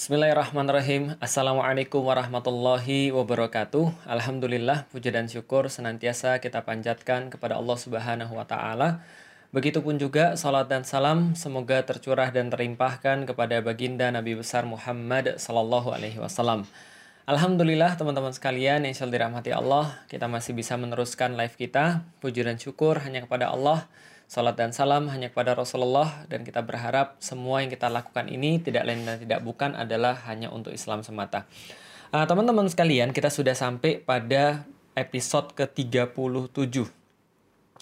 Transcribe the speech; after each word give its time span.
Bismillahirrahmanirrahim. 0.00 1.20
Assalamualaikum 1.20 2.00
warahmatullahi 2.00 3.12
wabarakatuh. 3.12 4.08
Alhamdulillah, 4.08 4.88
puja 4.88 5.12
dan 5.12 5.28
syukur 5.28 5.68
senantiasa 5.68 6.40
kita 6.40 6.64
panjatkan 6.64 7.28
kepada 7.28 7.60
Allah 7.60 7.76
Subhanahu 7.76 8.32
wa 8.32 8.48
taala. 8.48 9.04
Begitupun 9.52 10.00
juga 10.00 10.40
salat 10.40 10.72
dan 10.72 10.88
salam 10.88 11.36
semoga 11.36 11.84
tercurah 11.84 12.32
dan 12.32 12.48
terimpahkan 12.48 13.28
kepada 13.28 13.60
baginda 13.60 14.08
Nabi 14.08 14.40
besar 14.40 14.64
Muhammad 14.64 15.36
sallallahu 15.36 15.92
alaihi 15.92 16.16
wasallam. 16.16 16.64
Alhamdulillah 17.28 18.00
teman-teman 18.00 18.32
sekalian 18.32 18.88
yang 18.88 18.96
dirahmati 18.96 19.52
Allah, 19.52 20.00
kita 20.08 20.24
masih 20.32 20.56
bisa 20.56 20.80
meneruskan 20.80 21.36
live 21.36 21.60
kita. 21.60 22.08
Puji 22.24 22.40
dan 22.40 22.56
syukur 22.56 23.04
hanya 23.04 23.28
kepada 23.28 23.52
Allah 23.52 23.84
Salat 24.30 24.54
dan 24.54 24.70
salam 24.70 25.10
hanya 25.10 25.26
kepada 25.26 25.58
Rasulullah 25.58 26.22
dan 26.30 26.46
kita 26.46 26.62
berharap 26.62 27.18
semua 27.18 27.66
yang 27.66 27.70
kita 27.74 27.90
lakukan 27.90 28.30
ini 28.30 28.62
tidak 28.62 28.86
lain 28.86 29.02
dan 29.02 29.18
tidak 29.18 29.42
bukan 29.42 29.74
adalah 29.74 30.14
hanya 30.30 30.54
untuk 30.54 30.70
Islam 30.70 31.02
semata. 31.02 31.50
ah, 32.14 32.30
teman-teman 32.30 32.70
sekalian, 32.70 33.10
kita 33.10 33.26
sudah 33.26 33.58
sampai 33.58 33.98
pada 33.98 34.62
episode 34.94 35.50
ke-37 35.58 36.99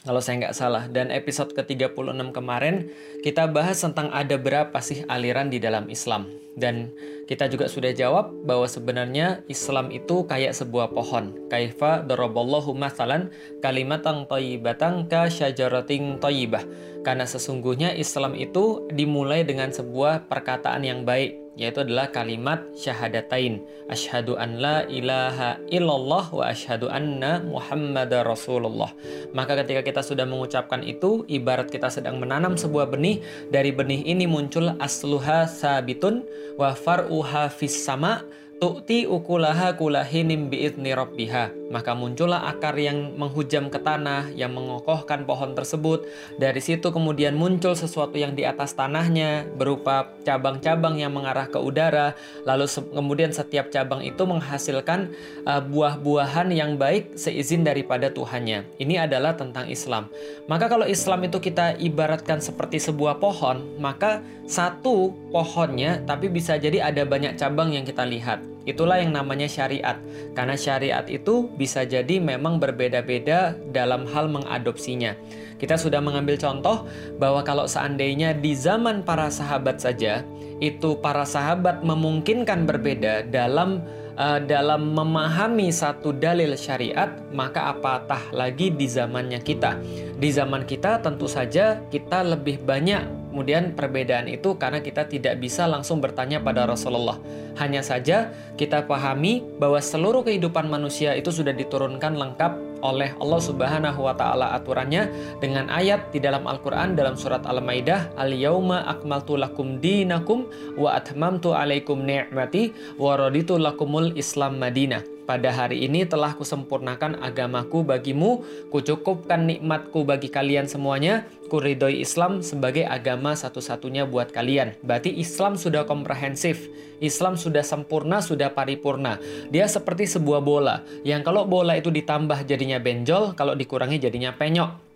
kalau 0.09 0.25
saya 0.25 0.41
nggak 0.41 0.57
salah. 0.57 0.89
Dan 0.89 1.13
episode 1.13 1.53
ke-36 1.53 2.33
kemarin 2.33 2.89
kita 3.21 3.45
bahas 3.45 3.85
tentang 3.85 4.09
ada 4.09 4.41
berapa 4.41 4.81
sih 4.81 5.05
aliran 5.05 5.53
di 5.53 5.61
dalam 5.61 5.93
Islam. 5.93 6.33
Dan 6.57 6.97
kita 7.29 7.45
juga 7.53 7.69
sudah 7.69 7.93
jawab 7.93 8.33
bahwa 8.49 8.65
sebenarnya 8.65 9.45
Islam 9.53 9.93
itu 9.93 10.25
kayak 10.25 10.57
sebuah 10.57 10.97
pohon. 10.97 11.37
Kaifa 11.53 12.01
daraballahu 12.09 12.73
masalan 12.73 13.29
kalimatan 13.61 14.25
thayyibatan 14.25 15.13
ka 15.13 15.29
syajaratin 15.29 16.17
thayyibah. 16.17 16.65
Karena 17.07 17.25
sesungguhnya 17.25 17.95
Islam 17.95 18.35
itu 18.35 18.87
dimulai 18.93 19.47
dengan 19.47 19.71
sebuah 19.71 20.27
perkataan 20.27 20.83
yang 20.85 21.03
baik 21.07 21.49
yaitu 21.59 21.83
adalah 21.83 22.07
kalimat 22.15 22.63
syahadatain 22.79 23.59
asyhadu 23.91 24.39
an 24.39 24.63
la 24.63 24.87
ilaha 24.87 25.59
illallah 25.67 26.31
wa 26.31 26.47
asyhadu 26.55 26.87
anna 26.87 27.43
muhammadar 27.43 28.23
rasulullah 28.23 28.95
maka 29.35 29.59
ketika 29.67 29.83
kita 29.83 30.07
sudah 30.07 30.23
mengucapkan 30.23 30.87
itu 30.87 31.27
ibarat 31.27 31.67
kita 31.67 31.91
sedang 31.91 32.23
menanam 32.23 32.55
sebuah 32.55 32.95
benih 32.95 33.19
dari 33.51 33.75
benih 33.75 34.07
ini 34.07 34.31
muncul 34.31 34.71
asluha 34.79 35.51
sabitun 35.51 36.23
wa 36.55 36.79
far'uha 36.79 37.51
fis 37.51 37.75
sama 37.75 38.23
Tu'ti 38.59 39.07
ukulaha 39.07 39.79
kulahinim 39.79 40.51
bi'idni 40.51 40.91
rabbiha. 40.91 41.55
Maka 41.69 41.93
muncullah 41.93 42.49
akar 42.49 42.77
yang 42.81 43.17
menghujam 43.21 43.69
ke 43.69 43.77
tanah, 43.77 44.33
yang 44.33 44.57
mengokohkan 44.57 45.29
pohon 45.29 45.53
tersebut. 45.53 46.09
Dari 46.41 46.61
situ 46.65 46.89
kemudian 46.89 47.37
muncul 47.37 47.77
sesuatu 47.77 48.17
yang 48.17 48.33
di 48.33 48.49
atas 48.49 48.73
tanahnya, 48.73 49.45
berupa 49.57 50.09
cabang-cabang 50.25 50.97
yang 50.97 51.13
mengarah 51.13 51.45
ke 51.49 51.61
udara. 51.61 52.17
Lalu 52.49 52.65
kemudian 52.93 53.31
setiap 53.37 53.69
cabang 53.69 54.01
itu 54.01 54.25
menghasilkan 54.25 55.13
uh, 55.45 55.61
buah-buahan 55.61 56.49
yang 56.57 56.81
baik 56.81 57.21
seizin 57.21 57.63
daripada 57.65 58.09
Tuhannya. 58.09 58.65
Ini 58.81 59.05
adalah 59.05 59.37
tentang 59.37 59.69
Islam. 59.69 60.09
Maka 60.49 60.73
kalau 60.73 60.89
Islam 60.89 61.29
itu 61.29 61.37
kita 61.37 61.77
ibaratkan 61.77 62.41
seperti 62.41 62.81
sebuah 62.81 63.21
pohon, 63.21 63.61
maka 63.77 64.25
satu 64.49 65.13
pohonnya 65.29 66.01
tapi 66.09 66.33
bisa 66.33 66.57
jadi 66.57 66.89
ada 66.89 67.05
banyak 67.05 67.37
cabang 67.37 67.77
yang 67.77 67.85
kita 67.85 68.09
lihat. 68.09 68.58
Itulah 68.69 69.01
yang 69.01 69.17
namanya 69.17 69.49
syariat. 69.49 69.97
Karena 70.37 70.53
syariat 70.53 71.09
itu 71.09 71.49
bisa 71.57 71.89
jadi 71.89 72.21
memang 72.21 72.61
berbeda-beda 72.61 73.57
dalam 73.73 74.05
hal 74.13 74.29
mengadopsinya. 74.29 75.17
Kita 75.57 75.81
sudah 75.81 76.05
mengambil 76.05 76.37
contoh 76.37 76.85
bahwa 77.17 77.41
kalau 77.43 77.65
seandainya 77.65 78.37
di 78.37 78.53
zaman 78.53 79.01
para 79.03 79.33
sahabat 79.33 79.81
saja 79.81 80.21
itu 80.61 81.01
para 81.01 81.25
sahabat 81.25 81.81
memungkinkan 81.81 82.69
berbeda 82.69 83.25
dalam 83.33 83.81
uh, 84.19 84.43
dalam 84.43 84.93
memahami 84.93 85.71
satu 85.71 86.13
dalil 86.13 86.53
syariat, 86.59 87.09
maka 87.31 87.73
apatah 87.73 88.21
lagi 88.35 88.69
di 88.75 88.85
zamannya 88.91 89.41
kita. 89.41 89.79
Di 90.19 90.29
zaman 90.35 90.67
kita 90.67 91.01
tentu 91.01 91.31
saja 91.31 91.81
kita 91.89 92.27
lebih 92.27 92.61
banyak 92.67 93.28
Kemudian 93.39 93.71
perbedaan 93.79 94.27
itu 94.27 94.59
karena 94.59 94.83
kita 94.83 95.07
tidak 95.07 95.39
bisa 95.39 95.71
langsung 95.71 96.03
bertanya 96.03 96.43
pada 96.43 96.67
Rasulullah. 96.67 97.23
Hanya 97.55 97.87
saja 97.87 98.35
kita 98.59 98.83
pahami 98.91 99.47
bahwa 99.63 99.79
seluruh 99.79 100.27
kehidupan 100.27 100.67
manusia 100.67 101.15
itu 101.15 101.31
sudah 101.31 101.55
diturunkan 101.55 102.19
lengkap 102.19 102.83
oleh 102.83 103.15
Allah 103.23 103.39
Subhanahu 103.39 104.11
wa 104.11 104.19
taala 104.19 104.59
aturannya 104.59 105.07
dengan 105.39 105.71
ayat 105.71 106.11
di 106.11 106.19
dalam 106.19 106.51
Al-Qur'an 106.51 106.99
dalam 106.99 107.15
surat 107.15 107.47
Al-Maidah, 107.47 108.19
"Al-yauma 108.19 108.83
akmaltu 108.91 109.39
lakum 109.39 109.79
dinakum 109.79 110.51
wa 110.75 110.99
atmamtu 110.99 111.55
alaikum 111.55 112.03
ni'mati 112.03 112.99
wa 112.99 113.15
raditu 113.15 113.55
lakumul 113.55 114.19
Islam 114.19 114.59
Madinah." 114.59 115.18
Pada 115.29 115.53
hari 115.53 115.85
ini 115.85 116.09
telah 116.09 116.33
kusempurnakan 116.33 117.21
agamaku 117.21 117.85
bagimu, 117.85 118.49
kucukupkan 118.73 119.45
nikmatku 119.45 120.01
bagi 120.01 120.33
kalian 120.33 120.65
semuanya, 120.65 121.29
kuridoi 121.53 122.01
Islam 122.01 122.41
sebagai 122.41 122.89
agama 122.89 123.37
satu-satunya 123.37 124.09
buat 124.09 124.33
kalian. 124.33 124.81
Berarti 124.81 125.13
Islam 125.13 125.61
sudah 125.61 125.85
komprehensif, 125.85 126.73
Islam 127.05 127.37
sudah 127.37 127.61
sempurna, 127.61 128.25
sudah 128.25 128.57
paripurna. 128.57 129.21
Dia 129.53 129.69
seperti 129.69 130.09
sebuah 130.09 130.41
bola, 130.41 130.81
yang 131.05 131.21
kalau 131.21 131.45
bola 131.45 131.77
itu 131.77 131.93
ditambah 131.93 132.49
jadinya 132.49 132.81
benjol, 132.81 133.37
kalau 133.37 133.53
dikurangi 133.53 134.01
jadinya 134.01 134.33
penyok. 134.33 134.88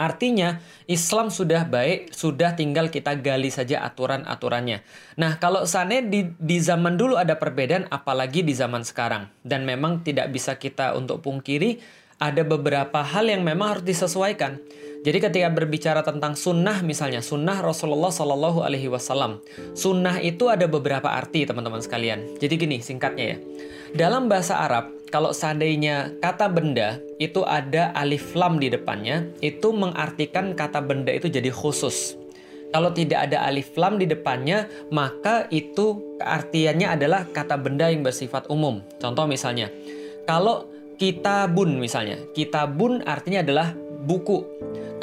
Artinya, 0.00 0.56
Islam 0.88 1.28
sudah 1.28 1.68
baik, 1.68 2.16
sudah 2.16 2.56
tinggal 2.56 2.88
kita 2.88 3.20
gali 3.20 3.52
saja 3.52 3.84
aturan-aturannya. 3.84 4.80
Nah, 5.20 5.36
kalau 5.36 5.68
sana 5.68 6.00
di, 6.00 6.32
di 6.40 6.56
zaman 6.56 6.96
dulu 6.96 7.20
ada 7.20 7.36
perbedaan, 7.36 7.84
apalagi 7.92 8.40
di 8.40 8.56
zaman 8.56 8.80
sekarang. 8.80 9.28
Dan 9.44 9.68
memang 9.68 10.00
tidak 10.00 10.32
bisa 10.32 10.56
kita 10.56 10.96
untuk 10.96 11.20
pungkiri, 11.20 11.76
ada 12.16 12.40
beberapa 12.40 13.04
hal 13.04 13.28
yang 13.28 13.44
memang 13.44 13.76
harus 13.76 13.84
disesuaikan. 13.84 14.56
Jadi 15.00 15.16
ketika 15.16 15.48
berbicara 15.48 16.04
tentang 16.04 16.36
sunnah 16.36 16.84
misalnya, 16.84 17.24
sunnah 17.24 17.64
Rasulullah 17.64 18.12
Shallallahu 18.12 18.60
Alaihi 18.60 18.92
Wasallam, 18.92 19.40
sunnah 19.72 20.20
itu 20.20 20.52
ada 20.52 20.68
beberapa 20.68 21.08
arti 21.08 21.48
teman-teman 21.48 21.80
sekalian. 21.80 22.36
Jadi 22.36 22.54
gini 22.60 22.84
singkatnya 22.84 23.24
ya, 23.24 23.36
dalam 23.96 24.28
bahasa 24.28 24.60
Arab 24.60 24.92
kalau 25.10 25.34
seandainya 25.34 26.14
kata 26.22 26.46
benda 26.46 27.02
itu 27.18 27.42
ada 27.42 27.90
alif 27.98 28.32
lam 28.38 28.62
di 28.62 28.70
depannya, 28.70 29.26
itu 29.42 29.74
mengartikan 29.74 30.54
kata 30.54 30.78
benda 30.80 31.10
itu 31.10 31.26
jadi 31.26 31.50
khusus. 31.50 32.14
Kalau 32.70 32.94
tidak 32.94 33.26
ada 33.26 33.50
alif 33.50 33.74
lam 33.74 33.98
di 33.98 34.06
depannya, 34.06 34.70
maka 34.94 35.50
itu 35.50 35.98
artiannya 36.22 36.94
adalah 36.94 37.26
kata 37.26 37.58
benda 37.58 37.90
yang 37.90 38.06
bersifat 38.06 38.46
umum. 38.46 38.78
Contoh 39.02 39.26
misalnya, 39.26 39.66
kalau 40.22 40.70
kitabun 40.94 41.82
misalnya, 41.82 42.22
kitabun 42.30 43.02
artinya 43.02 43.42
adalah 43.42 43.74
buku. 44.06 44.46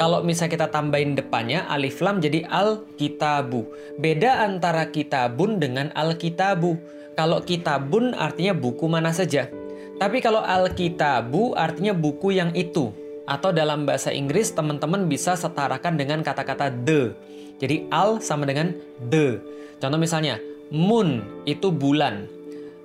Kalau 0.00 0.24
misalnya 0.24 0.54
kita 0.56 0.68
tambahin 0.72 1.12
depannya 1.18 1.68
alif 1.68 2.00
lam 2.00 2.24
jadi 2.24 2.48
al 2.48 2.88
kitabu. 2.96 3.68
Beda 4.00 4.46
antara 4.46 4.88
kitabun 4.88 5.60
dengan 5.60 5.92
al 5.92 6.16
kitabu. 6.16 6.78
Kalau 7.18 7.42
kitabun 7.42 8.14
artinya 8.14 8.54
buku 8.54 8.86
mana 8.86 9.10
saja. 9.10 9.50
Tapi 9.98 10.22
kalau 10.22 10.38
Alkitabu 10.38 11.58
artinya 11.58 11.90
buku 11.90 12.38
yang 12.38 12.54
itu. 12.54 12.94
Atau 13.26 13.50
dalam 13.50 13.84
bahasa 13.84 14.14
Inggris 14.14 14.54
teman-teman 14.54 15.10
bisa 15.10 15.34
setarakan 15.34 15.98
dengan 15.98 16.22
kata-kata 16.22 16.70
the. 16.70 17.12
Jadi 17.58 17.90
al 17.90 18.22
sama 18.22 18.46
dengan 18.46 18.72
the. 19.10 19.42
Contoh 19.82 19.98
misalnya, 19.98 20.38
moon 20.70 21.26
itu 21.50 21.74
bulan. 21.74 22.30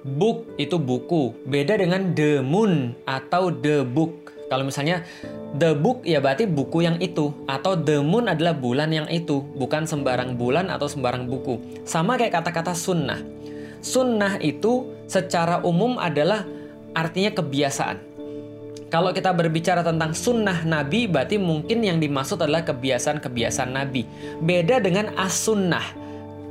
Book 0.03 0.57
itu 0.57 0.75
buku. 0.81 1.31
Beda 1.45 1.77
dengan 1.77 2.11
the 2.17 2.41
moon 2.41 2.97
atau 3.05 3.53
the 3.53 3.85
book. 3.85 4.33
Kalau 4.49 4.67
misalnya 4.67 5.05
the 5.55 5.77
book 5.77 6.03
ya 6.03 6.19
berarti 6.19 6.49
buku 6.49 6.83
yang 6.83 6.99
itu 6.99 7.31
atau 7.47 7.77
the 7.77 8.03
moon 8.03 8.27
adalah 8.27 8.57
bulan 8.57 8.89
yang 8.91 9.07
itu, 9.07 9.45
bukan 9.55 9.85
sembarang 9.85 10.35
bulan 10.35 10.67
atau 10.73 10.89
sembarang 10.89 11.29
buku. 11.29 11.61
Sama 11.85 12.17
kayak 12.17 12.41
kata-kata 12.41 12.73
sunnah. 12.73 13.21
Sunnah 13.79 14.41
itu 14.43 14.91
secara 15.07 15.63
umum 15.63 15.95
adalah 16.01 16.43
artinya 16.93 17.33
kebiasaan. 17.33 18.13
Kalau 18.93 19.09
kita 19.09 19.33
berbicara 19.33 19.81
tentang 19.81 20.13
sunnah 20.13 20.61
Nabi, 20.61 21.09
berarti 21.09 21.41
mungkin 21.41 21.81
yang 21.81 21.97
dimaksud 21.97 22.37
adalah 22.37 22.61
kebiasaan-kebiasaan 22.61 23.73
Nabi. 23.73 24.05
Beda 24.37 24.77
dengan 24.77 25.09
as-sunnah. 25.17 25.81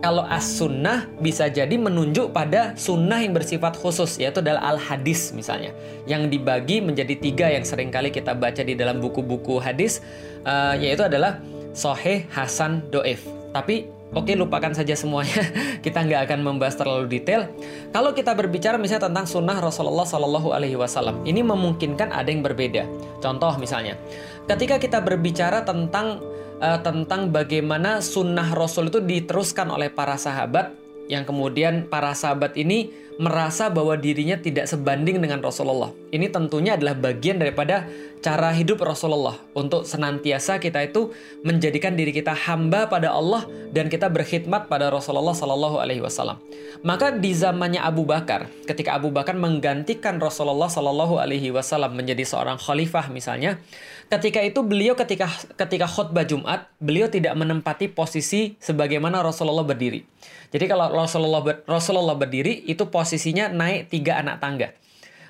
Kalau 0.03 0.27
as-sunnah 0.27 1.07
bisa 1.23 1.47
jadi 1.47 1.79
menunjuk 1.79 2.35
pada 2.35 2.75
sunnah 2.75 3.23
yang 3.23 3.31
bersifat 3.31 3.79
khusus, 3.79 4.19
yaitu 4.19 4.43
adalah 4.43 4.75
al-hadis 4.75 5.31
misalnya. 5.31 5.71
Yang 6.11 6.35
dibagi 6.35 6.83
menjadi 6.83 7.15
tiga 7.15 7.47
yang 7.47 7.63
sering 7.63 7.95
kali 7.95 8.11
kita 8.11 8.35
baca 8.35 8.67
di 8.67 8.75
dalam 8.75 8.99
buku-buku 8.99 9.63
hadis, 9.63 10.03
uh, 10.43 10.75
yaitu 10.75 11.07
adalah 11.07 11.39
soheh, 11.79 12.27
hasan, 12.35 12.83
do'if. 12.91 13.23
Tapi 13.55 13.87
Oke, 14.13 14.37
lupakan 14.37 14.77
saja 14.77 14.93
semuanya. 14.93 15.41
kita 15.85 16.05
nggak 16.05 16.29
akan 16.29 16.39
membahas 16.45 16.77
terlalu 16.77 17.09
detail. 17.09 17.49
Kalau 17.97 18.13
kita 18.13 18.37
berbicara 18.37 18.77
misalnya 18.77 19.09
tentang 19.09 19.25
sunnah 19.25 19.57
Rasulullah 19.57 20.05
Shallallahu 20.05 20.53
Alaihi 20.53 20.77
Wasallam, 20.77 21.25
ini 21.25 21.41
memungkinkan 21.41 22.13
ada 22.13 22.29
yang 22.29 22.45
berbeda. 22.45 22.85
Contoh 23.25 23.57
misalnya, 23.57 23.97
ketika 24.45 24.77
kita 24.77 25.01
berbicara 25.01 25.65
tentang 25.65 26.21
uh, 26.61 26.79
tentang 26.85 27.33
bagaimana 27.33 28.05
sunnah 28.05 28.53
Rasul 28.53 28.93
itu 28.93 29.01
diteruskan 29.01 29.73
oleh 29.73 29.89
para 29.89 30.21
sahabat, 30.21 30.77
yang 31.09 31.25
kemudian 31.25 31.89
para 31.89 32.13
sahabat 32.13 32.53
ini 32.61 32.93
merasa 33.23 33.71
bahwa 33.71 33.95
dirinya 33.95 34.35
tidak 34.35 34.67
sebanding 34.67 35.23
dengan 35.23 35.39
Rasulullah. 35.39 35.95
Ini 36.11 36.35
tentunya 36.35 36.75
adalah 36.75 36.99
bagian 36.99 37.39
daripada 37.39 37.87
cara 38.19 38.51
hidup 38.51 38.83
Rasulullah 38.83 39.39
untuk 39.55 39.87
senantiasa 39.87 40.59
kita 40.59 40.83
itu 40.83 41.15
menjadikan 41.47 41.95
diri 41.95 42.11
kita 42.11 42.35
hamba 42.35 42.91
pada 42.91 43.15
Allah 43.15 43.47
dan 43.71 43.87
kita 43.87 44.11
berkhidmat 44.11 44.67
pada 44.67 44.91
Rasulullah 44.91 45.35
Sallallahu 45.35 45.79
Alaihi 45.79 46.03
Wasallam. 46.03 46.43
Maka 46.83 47.15
di 47.15 47.31
zamannya 47.31 47.79
Abu 47.79 48.03
Bakar, 48.03 48.51
ketika 48.67 48.99
Abu 48.99 49.15
Bakar 49.15 49.39
menggantikan 49.39 50.19
Rasulullah 50.19 50.67
Sallallahu 50.67 51.23
Alaihi 51.23 51.55
Wasallam 51.55 51.95
menjadi 51.95 52.27
seorang 52.27 52.59
khalifah 52.59 53.07
misalnya, 53.11 53.63
ketika 54.11 54.43
itu 54.43 54.67
beliau 54.67 54.99
ketika 54.99 55.31
ketika 55.59 55.87
khutbah 55.87 56.27
Jumat, 56.27 56.71
beliau 56.83 57.07
tidak 57.07 57.39
menempati 57.39 57.91
posisi 57.91 58.59
sebagaimana 58.59 59.23
Rasulullah 59.23 59.67
berdiri. 59.67 60.07
Jadi 60.53 60.69
kalau 60.69 60.93
Rasulullah 60.93 61.43
Rasulullah 61.65 62.13
berdiri 62.13 62.69
itu 62.69 62.85
posisinya 63.13 63.53
naik 63.53 63.93
tiga 63.93 64.25
anak 64.25 64.41
tangga. 64.41 64.73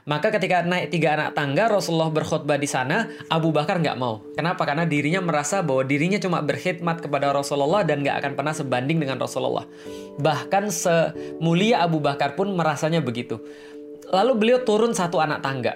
Maka 0.06 0.30
ketika 0.30 0.62
naik 0.62 0.94
tiga 0.94 1.18
anak 1.18 1.34
tangga, 1.34 1.66
Rasulullah 1.66 2.14
berkhutbah 2.14 2.54
di 2.54 2.70
sana, 2.70 3.10
Abu 3.26 3.50
Bakar 3.50 3.82
nggak 3.82 3.98
mau. 3.98 4.22
Kenapa? 4.38 4.62
Karena 4.62 4.86
dirinya 4.86 5.18
merasa 5.18 5.66
bahwa 5.66 5.82
dirinya 5.82 6.22
cuma 6.22 6.38
berkhidmat 6.46 7.02
kepada 7.02 7.34
Rasulullah 7.34 7.82
dan 7.82 8.06
nggak 8.06 8.22
akan 8.22 8.32
pernah 8.38 8.54
sebanding 8.54 9.02
dengan 9.02 9.18
Rasulullah. 9.18 9.66
Bahkan 10.22 10.70
semulia 10.70 11.82
Abu 11.82 11.98
Bakar 11.98 12.38
pun 12.38 12.54
merasanya 12.54 13.02
begitu. 13.02 13.42
Lalu 14.14 14.32
beliau 14.38 14.58
turun 14.62 14.94
satu 14.94 15.18
anak 15.18 15.42
tangga. 15.42 15.74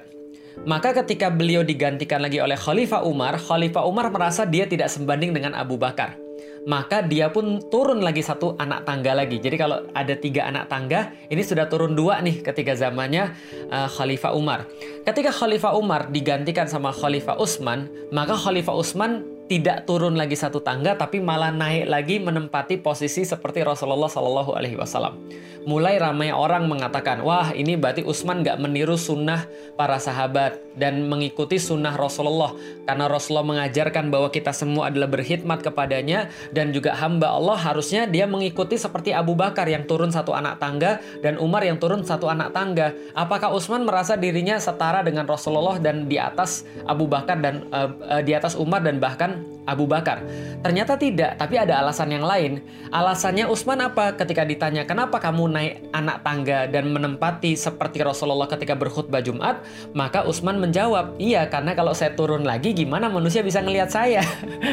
Maka 0.62 0.94
ketika 1.02 1.26
beliau 1.26 1.66
digantikan 1.66 2.22
lagi 2.22 2.38
oleh 2.38 2.54
Khalifah 2.54 3.02
Umar, 3.02 3.34
Khalifah 3.38 3.82
Umar 3.82 4.14
merasa 4.14 4.46
dia 4.46 4.66
tidak 4.70 4.90
sebanding 4.94 5.34
dengan 5.34 5.58
Abu 5.58 5.74
Bakar 5.74 6.25
maka 6.66 6.98
dia 7.00 7.30
pun 7.30 7.62
turun 7.70 8.02
lagi 8.02 8.26
satu 8.26 8.58
anak 8.58 8.82
tangga 8.82 9.14
lagi. 9.14 9.38
Jadi 9.38 9.54
kalau 9.54 9.86
ada 9.94 10.14
tiga 10.18 10.50
anak 10.50 10.66
tangga, 10.66 11.14
ini 11.30 11.40
sudah 11.40 11.70
turun 11.70 11.94
dua 11.94 12.18
nih 12.18 12.42
ketika 12.42 12.74
zamannya 12.74 13.30
uh, 13.70 13.86
Khalifah 13.86 14.34
Umar. 14.34 14.66
Ketika 15.06 15.30
Khalifah 15.30 15.78
Umar 15.78 16.10
digantikan 16.10 16.66
sama 16.66 16.90
Khalifah 16.90 17.38
Utsman, 17.38 17.86
maka 18.10 18.34
Khalifah 18.34 18.74
Utsman 18.74 19.35
tidak 19.46 19.86
turun 19.86 20.18
lagi 20.18 20.34
satu 20.34 20.58
tangga 20.58 20.98
tapi 20.98 21.22
malah 21.22 21.54
naik 21.54 21.86
lagi 21.86 22.16
menempati 22.18 22.82
posisi 22.82 23.22
seperti 23.22 23.62
Rasulullah 23.62 24.10
Shallallahu 24.10 24.52
Alaihi 24.58 24.74
Wasallam. 24.78 25.18
Mulai 25.66 25.98
ramai 25.98 26.30
orang 26.30 26.70
mengatakan, 26.70 27.26
wah 27.26 27.50
ini 27.50 27.74
berarti 27.74 28.06
Utsman 28.06 28.46
nggak 28.46 28.62
meniru 28.62 28.94
sunnah 28.94 29.50
para 29.74 29.98
sahabat 29.98 30.62
dan 30.78 31.10
mengikuti 31.10 31.58
sunnah 31.58 31.98
Rasulullah 31.98 32.54
karena 32.86 33.10
Rasulullah 33.10 33.50
mengajarkan 33.50 34.06
bahwa 34.14 34.30
kita 34.30 34.54
semua 34.54 34.94
adalah 34.94 35.10
berkhidmat 35.10 35.66
kepadanya 35.66 36.30
dan 36.54 36.70
juga 36.70 36.94
hamba 36.94 37.34
Allah 37.34 37.58
harusnya 37.58 38.06
dia 38.06 38.30
mengikuti 38.30 38.78
seperti 38.78 39.10
Abu 39.10 39.34
Bakar 39.34 39.66
yang 39.66 39.90
turun 39.90 40.14
satu 40.14 40.38
anak 40.38 40.62
tangga 40.62 41.02
dan 41.18 41.34
Umar 41.42 41.66
yang 41.66 41.82
turun 41.82 42.06
satu 42.06 42.30
anak 42.30 42.54
tangga. 42.54 42.94
Apakah 43.18 43.50
Utsman 43.50 43.82
merasa 43.82 44.14
dirinya 44.14 44.62
setara 44.62 45.02
dengan 45.02 45.26
Rasulullah 45.26 45.82
dan 45.82 46.06
di 46.06 46.14
atas 46.14 46.62
Abu 46.86 47.10
Bakar 47.10 47.42
dan 47.42 47.66
uh, 47.74 47.90
uh, 48.06 48.22
di 48.22 48.38
atas 48.38 48.54
Umar 48.54 48.86
dan 48.86 49.02
bahkan 49.02 49.35
Abu 49.66 49.84
Bakar. 49.84 50.22
Ternyata 50.62 50.94
tidak, 50.94 51.36
tapi 51.36 51.58
ada 51.58 51.82
alasan 51.82 52.14
yang 52.14 52.22
lain. 52.22 52.62
Alasannya 52.94 53.50
Utsman 53.50 53.82
apa? 53.82 54.14
Ketika 54.14 54.46
ditanya, 54.46 54.86
"Kenapa 54.86 55.18
kamu 55.18 55.50
naik 55.50 55.74
anak 55.90 56.22
tangga 56.22 56.70
dan 56.70 56.94
menempati 56.94 57.58
seperti 57.58 58.06
Rasulullah 58.06 58.46
ketika 58.46 58.78
berkhutbah 58.78 59.20
Jumat?" 59.20 59.58
Maka 59.92 60.22
Utsman 60.22 60.62
menjawab, 60.62 61.18
"Iya, 61.18 61.50
karena 61.50 61.74
kalau 61.74 61.92
saya 61.92 62.14
turun 62.14 62.46
lagi 62.46 62.72
gimana 62.72 63.10
manusia 63.10 63.42
bisa 63.42 63.58
ngelihat 63.58 63.90
saya?" 63.90 64.22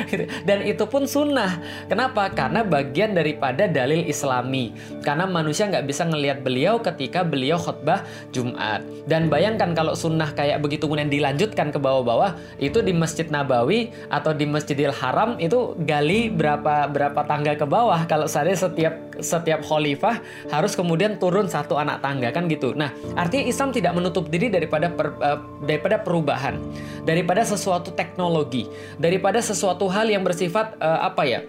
dan 0.47 0.61
itu 0.61 0.85
pun 0.85 1.09
sunnah. 1.09 1.57
Kenapa? 1.89 2.29
Karena 2.29 2.61
bagian 2.61 3.17
daripada 3.17 3.65
dalil 3.65 4.05
Islami. 4.05 4.77
Karena 5.01 5.25
manusia 5.25 5.65
nggak 5.65 5.89
bisa 5.89 6.05
ngelihat 6.05 6.45
beliau 6.45 6.77
ketika 6.77 7.25
beliau 7.25 7.57
khutbah 7.57 8.05
Jumat. 8.29 8.85
Dan 9.09 9.27
bayangkan 9.27 9.73
kalau 9.73 9.97
sunnah 9.97 10.29
kayak 10.37 10.61
begitu 10.61 10.85
kemudian 10.85 11.09
dilanjutkan 11.09 11.73
ke 11.73 11.81
bawah-bawah, 11.81 12.37
itu 12.61 12.79
di 12.85 12.93
Masjid 12.93 13.25
Nabawi 13.25 13.89
atau 14.13 14.31
di 14.31 14.45
Masjidil 14.53 14.93
Haram 14.93 15.41
itu 15.41 15.73
gali 15.81 16.29
berapa 16.29 16.85
berapa 16.85 17.25
tangga 17.25 17.57
ke 17.57 17.65
bawah 17.65 18.05
kalau 18.05 18.29
saya 18.29 18.53
setiap 18.53 18.93
setiap 19.17 19.65
khalifah 19.65 20.21
harus 20.53 20.77
kemudian 20.77 21.17
turun 21.17 21.49
satu 21.49 21.77
anak 21.77 22.05
tangga 22.05 22.29
kan 22.29 22.45
gitu. 22.45 22.77
Nah, 22.77 22.93
artinya 23.17 23.49
Islam 23.49 23.69
tidak 23.73 23.93
menutup 23.97 24.29
diri 24.29 24.53
daripada 24.53 24.89
per, 24.93 25.17
uh, 25.17 25.41
daripada 25.65 26.01
perubahan, 26.01 26.61
daripada 27.05 27.41
sesuatu 27.41 27.89
teknologi, 27.93 28.69
daripada 29.01 29.41
sesuatu 29.41 29.89
hal 29.89 30.09
yang 30.09 30.21
bersifat 30.21 30.77
uh, 30.77 31.09
apa 31.09 31.25
ya? 31.25 31.41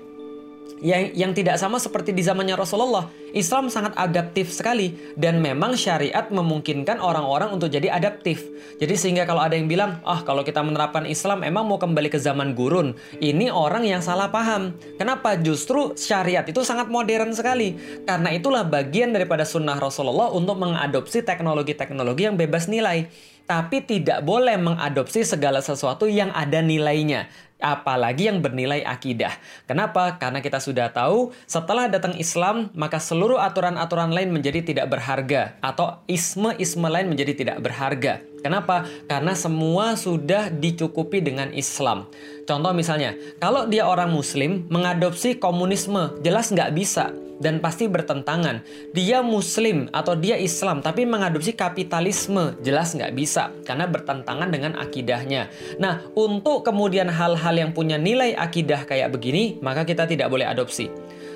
Yang 0.85 1.17
yang 1.17 1.33
tidak 1.33 1.57
sama 1.57 1.81
seperti 1.81 2.13
di 2.13 2.21
zamannya 2.21 2.61
Rasulullah. 2.61 3.09
Islam 3.35 3.67
sangat 3.67 3.97
adaptif 3.99 4.53
sekali 4.55 4.95
dan 5.19 5.43
memang 5.43 5.75
syariat 5.75 6.29
memungkinkan 6.31 7.03
orang-orang 7.03 7.57
untuk 7.57 7.73
jadi 7.73 7.91
adaptif. 7.91 8.45
Jadi 8.79 8.95
sehingga 8.95 9.25
kalau 9.27 9.43
ada 9.43 9.59
yang 9.59 9.67
bilang, 9.67 9.99
"Ah, 10.07 10.19
oh, 10.19 10.21
kalau 10.23 10.47
kita 10.47 10.63
menerapkan 10.63 11.03
Islam 11.09 11.43
emang 11.43 11.67
mau 11.67 11.81
kembali 11.81 12.13
ke 12.13 12.21
zaman 12.21 12.53
gurun." 12.55 12.95
Ini 13.19 13.51
orang 13.51 13.89
yang 13.89 14.05
salah 14.05 14.31
paham. 14.31 14.77
Kenapa? 15.01 15.35
Justru 15.41 15.99
syariat 15.99 16.47
itu 16.47 16.63
sangat 16.63 16.93
modern 16.93 17.35
sekali. 17.35 17.75
Karena 18.07 18.31
itulah 18.31 18.63
bagian 18.63 19.11
daripada 19.11 19.43
sunnah 19.43 19.81
Rasulullah 19.81 20.31
untuk 20.31 20.61
mengadopsi 20.61 21.25
teknologi-teknologi 21.25 22.29
yang 22.29 22.37
bebas 22.39 22.71
nilai 22.71 23.09
tapi 23.45 23.85
tidak 23.85 24.25
boleh 24.25 24.57
mengadopsi 24.57 25.21
segala 25.21 25.61
sesuatu 25.61 26.09
yang 26.09 26.33
ada 26.33 26.65
nilainya 26.65 27.29
apalagi 27.65 28.29
yang 28.29 28.45
bernilai 28.45 28.85
akidah. 28.85 29.33
Kenapa? 29.65 30.21
Karena 30.21 30.45
kita 30.45 30.61
sudah 30.61 30.93
tahu 30.93 31.33
setelah 31.49 31.89
datang 31.89 32.13
Islam, 32.21 32.69
maka 32.77 33.01
seluruh 33.01 33.41
aturan-aturan 33.41 34.13
lain 34.13 34.29
menjadi 34.37 34.61
tidak 34.61 34.93
berharga 34.93 35.57
atau 35.65 36.05
isme-isme 36.05 36.85
lain 36.85 37.09
menjadi 37.09 37.33
tidak 37.33 37.59
berharga. 37.65 38.34
Kenapa? 38.45 38.85
Karena 39.09 39.33
semua 39.33 39.97
sudah 39.97 40.53
dicukupi 40.53 41.25
dengan 41.25 41.49
Islam. 41.57 42.05
Contoh 42.45 42.77
misalnya, 42.77 43.17
kalau 43.41 43.65
dia 43.65 43.89
orang 43.89 44.13
Muslim 44.13 44.69
mengadopsi 44.69 45.41
komunisme, 45.41 46.21
jelas 46.21 46.53
nggak 46.53 46.77
bisa 46.77 47.09
dan 47.43 47.59
pasti 47.59 47.91
bertentangan. 47.91 48.63
Dia 48.95 49.25
muslim 49.25 49.91
atau 49.91 50.15
dia 50.15 50.39
Islam 50.39 50.85
tapi 50.85 51.03
mengadopsi 51.03 51.55
kapitalisme 51.57 52.55
jelas 52.63 52.95
nggak 52.95 53.15
bisa 53.15 53.51
karena 53.67 53.91
bertentangan 53.91 54.49
dengan 54.51 54.79
akidahnya. 54.79 55.51
Nah 55.83 56.05
untuk 56.15 56.63
kemudian 56.63 57.11
hal-hal 57.11 57.55
yang 57.59 57.75
punya 57.75 57.99
nilai 57.99 58.39
akidah 58.39 58.87
kayak 58.87 59.11
begini 59.11 59.59
maka 59.59 59.83
kita 59.83 60.07
tidak 60.07 60.31
boleh 60.31 60.47
adopsi. 60.47 60.91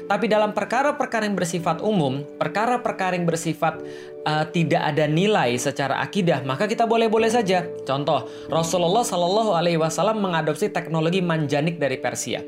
Tapi 0.09 0.25
dalam 0.25 0.57
perkara-perkara 0.57 1.29
yang 1.29 1.37
bersifat 1.37 1.85
umum, 1.85 2.25
perkara-perkara 2.41 3.13
yang 3.13 3.29
bersifat 3.29 3.77
uh, 4.25 4.49
tidak 4.49 4.81
ada 4.81 5.05
nilai 5.05 5.53
secara 5.61 6.01
akidah, 6.01 6.41
maka 6.49 6.65
kita 6.65 6.89
boleh-boleh 6.89 7.29
saja. 7.29 7.69
Contoh, 7.85 8.25
Rasulullah 8.49 9.05
Shallallahu 9.05 9.53
Alaihi 9.53 9.77
Wasallam 9.77 10.25
mengadopsi 10.25 10.73
teknologi 10.73 11.21
manjanik 11.21 11.77
dari 11.77 12.01
Persia. 12.01 12.41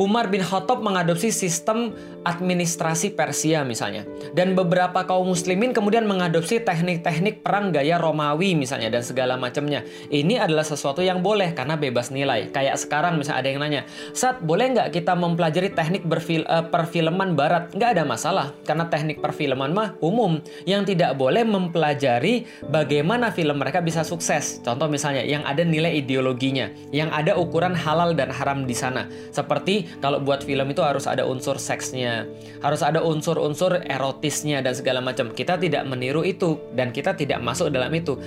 Umar 0.00 0.32
bin 0.32 0.40
Khattab 0.40 0.80
mengadopsi 0.80 1.28
sistem 1.28 1.92
administrasi 2.22 3.12
Persia 3.12 3.66
misalnya. 3.66 4.06
Dan 4.32 4.54
beberapa 4.54 5.04
kaum 5.04 5.34
muslimin 5.34 5.74
kemudian 5.74 6.06
mengadopsi 6.06 6.62
teknik-teknik 6.62 7.42
perang 7.42 7.74
gaya 7.74 7.98
Romawi 7.98 8.54
misalnya 8.54 8.88
dan 8.88 9.02
segala 9.02 9.34
macamnya. 9.36 9.82
Ini 10.08 10.40
adalah 10.42 10.62
sesuatu 10.62 11.02
yang 11.02 11.20
boleh 11.20 11.52
karena 11.52 11.74
bebas 11.74 12.14
nilai. 12.14 12.48
Kayak 12.54 12.78
sekarang 12.80 13.18
misalnya 13.18 13.40
ada 13.42 13.48
yang 13.50 13.60
nanya, 13.60 13.82
"Saat 14.14 14.40
boleh 14.44 14.72
nggak 14.72 14.88
kita 14.94 15.12
mempelajari 15.18 15.74
teknik 15.74 16.06
berfil 16.06 16.46
uh, 16.46 16.64
perfilman 16.70 17.34
barat?" 17.34 17.74
Nggak 17.74 17.90
ada 17.98 18.04
masalah 18.06 18.46
karena 18.64 18.86
teknik 18.86 19.18
perfilman 19.18 19.74
mah 19.74 19.98
umum. 19.98 20.38
Yang 20.64 20.94
tidak 20.94 21.18
boleh 21.18 21.42
mempelajari 21.42 22.46
bagaimana 22.70 23.34
film 23.34 23.58
mereka 23.58 23.82
bisa 23.82 24.06
sukses. 24.06 24.62
Contoh 24.62 24.86
misalnya 24.86 25.26
yang 25.26 25.42
ada 25.42 25.66
nilai 25.66 25.98
ideologinya, 25.98 26.70
yang 26.94 27.10
ada 27.10 27.34
ukuran 27.34 27.74
halal 27.74 28.14
dan 28.14 28.30
haram 28.30 28.64
di 28.64 28.74
sana. 28.76 29.10
Seperti 29.34 29.81
kalau 30.00 30.18
buat 30.22 30.44
film 30.44 30.70
itu 30.70 30.82
harus 30.82 31.06
ada 31.06 31.24
unsur 31.24 31.56
seksnya, 31.56 32.26
harus 32.60 32.82
ada 32.82 33.00
unsur-unsur 33.00 33.82
erotisnya 33.86 34.60
dan 34.60 34.74
segala 34.74 35.00
macam. 35.02 35.30
Kita 35.32 35.56
tidak 35.56 35.86
meniru 35.88 36.22
itu 36.26 36.58
dan 36.76 36.90
kita 36.90 37.14
tidak 37.14 37.40
masuk 37.40 37.70
dalam 37.70 37.92
itu. 37.94 38.18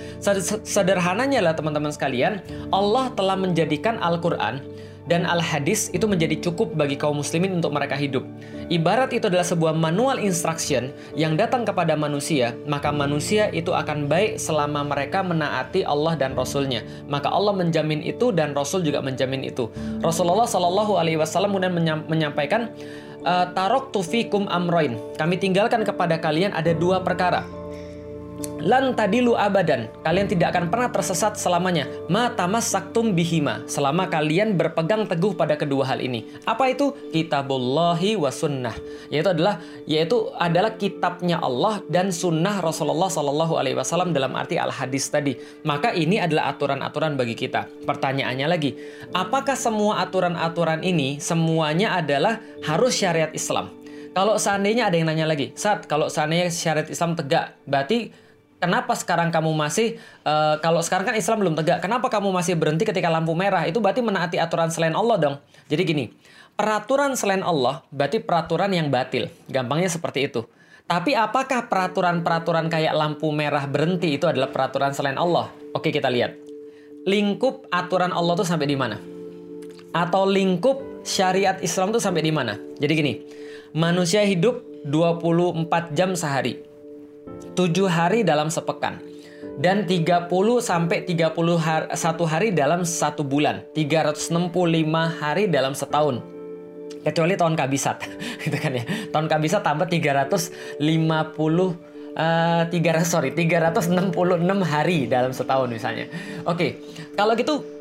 Sederhananya 0.66 1.40
lah 1.42 1.54
teman-teman 1.54 1.92
sekalian, 1.92 2.40
Allah 2.70 3.12
telah 3.14 3.36
menjadikan 3.38 4.00
Al-Qur'an 4.00 4.60
dan 5.06 5.22
al-hadis 5.24 5.88
itu 5.94 6.04
menjadi 6.06 6.38
cukup 6.42 6.74
bagi 6.74 6.98
kaum 6.98 7.22
muslimin 7.22 7.58
untuk 7.58 7.70
mereka 7.74 7.94
hidup. 7.94 8.26
Ibarat 8.66 9.14
itu 9.14 9.30
adalah 9.30 9.46
sebuah 9.46 9.74
manual 9.78 10.18
instruction 10.18 10.90
yang 11.14 11.38
datang 11.38 11.62
kepada 11.62 11.94
manusia, 11.94 12.52
maka 12.66 12.90
manusia 12.90 13.46
itu 13.54 13.70
akan 13.70 14.10
baik 14.10 14.42
selama 14.42 14.82
mereka 14.82 15.22
menaati 15.22 15.86
Allah 15.86 16.18
dan 16.18 16.34
Rasulnya. 16.34 16.82
Maka 17.06 17.30
Allah 17.30 17.54
menjamin 17.54 18.02
itu 18.02 18.34
dan 18.34 18.52
Rasul 18.58 18.82
juga 18.82 18.98
menjamin 18.98 19.46
itu. 19.46 19.70
Rasulullah 20.02 20.50
Shallallahu 20.50 20.98
Alaihi 20.98 21.18
Wasallam 21.22 21.54
kemudian 21.54 22.02
menyampaikan, 22.10 22.74
e, 23.22 23.34
Tarok 23.54 23.94
tufikum 23.94 24.50
amroin. 24.50 24.98
Kami 25.14 25.38
tinggalkan 25.38 25.86
kepada 25.86 26.18
kalian 26.18 26.50
ada 26.50 26.74
dua 26.74 26.98
perkara. 27.06 27.46
Lan 28.60 28.96
tadilu 28.96 29.36
abadan. 29.36 29.88
Kalian 30.02 30.28
tidak 30.28 30.56
akan 30.56 30.72
pernah 30.72 30.88
tersesat 30.92 31.36
selamanya. 31.36 31.88
Ma 32.08 32.32
tamassaktum 32.32 33.12
bihima. 33.12 33.64
Selama 33.68 34.08
kalian 34.08 34.56
berpegang 34.56 35.04
teguh 35.04 35.36
pada 35.36 35.54
kedua 35.58 35.86
hal 35.94 36.00
ini. 36.00 36.26
Apa 36.48 36.72
itu? 36.72 36.92
Kitabullahi 37.12 38.16
wa 38.16 38.30
sunnah. 38.32 38.76
Yaitu 39.12 39.30
adalah 39.32 39.60
yaitu 39.84 40.16
adalah 40.36 40.74
kitabnya 40.74 41.38
Allah 41.40 41.80
dan 41.86 42.10
sunnah 42.10 42.58
Rasulullah 42.60 43.08
Shallallahu 43.12 43.54
alaihi 43.60 43.76
wasallam 43.76 44.10
dalam 44.16 44.32
arti 44.34 44.56
al-hadis 44.56 45.08
tadi. 45.08 45.36
Maka 45.64 45.92
ini 45.92 46.18
adalah 46.18 46.52
aturan-aturan 46.54 47.14
bagi 47.14 47.36
kita. 47.36 47.68
Pertanyaannya 47.84 48.46
lagi, 48.48 48.74
apakah 49.14 49.54
semua 49.54 50.02
aturan-aturan 50.02 50.82
ini 50.82 51.22
semuanya 51.22 51.96
adalah 51.98 52.40
harus 52.64 52.96
syariat 52.98 53.30
Islam? 53.30 53.70
Kalau 54.16 54.40
seandainya 54.40 54.88
ada 54.88 54.96
yang 54.96 55.12
nanya 55.12 55.28
lagi, 55.28 55.52
saat 55.52 55.84
kalau 55.84 56.08
seandainya 56.08 56.48
syariat 56.48 56.88
Islam 56.88 57.12
tegak, 57.20 57.52
berarti 57.68 58.08
kenapa 58.58 58.96
sekarang 58.96 59.28
kamu 59.28 59.52
masih 59.52 60.00
uh, 60.24 60.58
kalau 60.60 60.80
sekarang 60.80 61.12
kan 61.12 61.16
Islam 61.16 61.42
belum 61.44 61.54
tegak 61.58 61.84
kenapa 61.84 62.08
kamu 62.08 62.32
masih 62.32 62.56
berhenti 62.56 62.84
ketika 62.88 63.08
lampu 63.08 63.32
merah? 63.36 63.64
Itu 63.68 63.78
berarti 63.80 64.00
menaati 64.02 64.36
aturan 64.40 64.72
selain 64.72 64.96
Allah 64.96 65.16
dong. 65.20 65.36
Jadi 65.68 65.82
gini 65.84 66.04
peraturan 66.56 67.14
selain 67.14 67.44
Allah 67.44 67.84
berarti 67.92 68.22
peraturan 68.22 68.72
yang 68.72 68.88
batil. 68.88 69.28
Gampangnya 69.48 69.92
seperti 69.92 70.28
itu. 70.28 70.44
Tapi 70.86 71.18
apakah 71.18 71.66
peraturan-peraturan 71.66 72.70
kayak 72.70 72.94
lampu 72.94 73.34
merah 73.34 73.66
berhenti 73.66 74.14
itu 74.14 74.30
adalah 74.30 74.54
peraturan 74.54 74.94
selain 74.94 75.18
Allah? 75.18 75.50
Oke 75.74 75.90
kita 75.90 76.06
lihat. 76.06 76.38
Lingkup 77.06 77.66
aturan 77.74 78.14
Allah 78.14 78.34
tuh 78.38 78.46
sampai 78.46 78.70
di 78.70 78.78
mana? 78.78 78.98
Atau 79.90 80.26
lingkup 80.30 81.02
syariat 81.02 81.58
Islam 81.58 81.90
tuh 81.90 82.02
sampai 82.02 82.22
di 82.22 82.30
mana? 82.30 82.54
Jadi 82.78 82.92
gini 82.94 83.14
manusia 83.76 84.24
hidup 84.24 84.64
24 84.88 85.92
jam 85.92 86.16
sehari 86.16 86.65
7 87.56 87.88
hari 87.88 88.20
dalam 88.22 88.52
sepekan 88.52 89.00
dan 89.56 89.88
30 89.88 90.28
sampai 90.60 91.08
31 91.08 91.92
hari 92.28 92.48
dalam 92.52 92.84
satu 92.84 93.24
bulan, 93.24 93.64
365 93.72 94.28
hari 95.16 95.48
dalam 95.48 95.72
setahun. 95.72 96.20
Kecuali 97.00 97.38
tahun 97.38 97.54
kabisat, 97.54 97.96
gitu 98.44 98.56
kan 98.58 98.72
ya. 98.76 98.84
Tahun 99.14 99.26
kabisat 99.30 99.62
tambah 99.62 99.86
350 99.88 100.82
uh, 102.16 102.64
300 102.68 103.04
sorry 103.06 103.30
366 103.32 104.12
hari 104.64 105.06
dalam 105.06 105.30
setahun 105.30 105.68
misalnya. 105.70 106.10
Oke, 106.44 106.82
kalau 107.14 107.36
gitu 107.38 107.75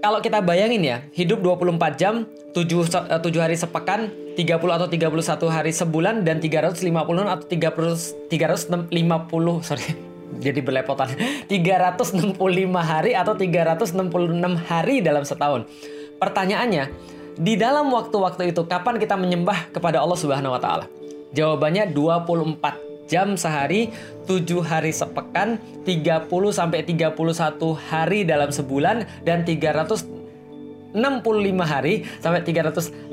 kalau 0.00 0.18
kita 0.24 0.40
bayangin 0.40 0.80
ya, 0.80 0.98
hidup 1.12 1.44
24 1.44 2.00
jam, 2.00 2.24
7, 2.56 2.88
7 2.88 3.20
hari 3.36 3.56
sepekan, 3.56 4.08
30 4.34 4.72
atau 4.72 4.88
31 4.88 5.52
hari 5.52 5.72
sebulan, 5.76 6.24
dan 6.24 6.40
350 6.40 7.28
atau 7.28 7.44
30, 7.44 8.32
350, 8.32 9.60
sorry, 9.60 9.92
jadi 10.44 10.60
belepotan. 10.64 11.12
365 11.52 12.32
hari 12.80 13.12
atau 13.12 13.36
366 13.36 14.00
hari 14.66 15.04
dalam 15.04 15.22
setahun. 15.22 15.68
Pertanyaannya, 16.16 16.88
di 17.36 17.56
dalam 17.60 17.92
waktu-waktu 17.92 18.56
itu 18.56 18.64
kapan 18.64 18.96
kita 18.96 19.16
menyembah 19.20 19.72
kepada 19.72 20.00
Allah 20.00 20.16
Subhanahu 20.16 20.56
wa 20.56 20.60
taala? 20.60 20.84
Jawabannya 21.36 21.94
24 21.94 22.89
jam 23.10 23.34
sehari, 23.34 23.90
7 24.30 24.62
hari 24.62 24.94
sepekan, 24.94 25.58
30 25.82 26.30
sampai 26.54 26.86
31 26.86 27.74
hari 27.74 28.22
dalam 28.22 28.54
sebulan 28.54 29.02
dan 29.26 29.42
365 29.42 30.94
hari 31.66 32.06
sampai 32.22 32.46
366 32.46 33.10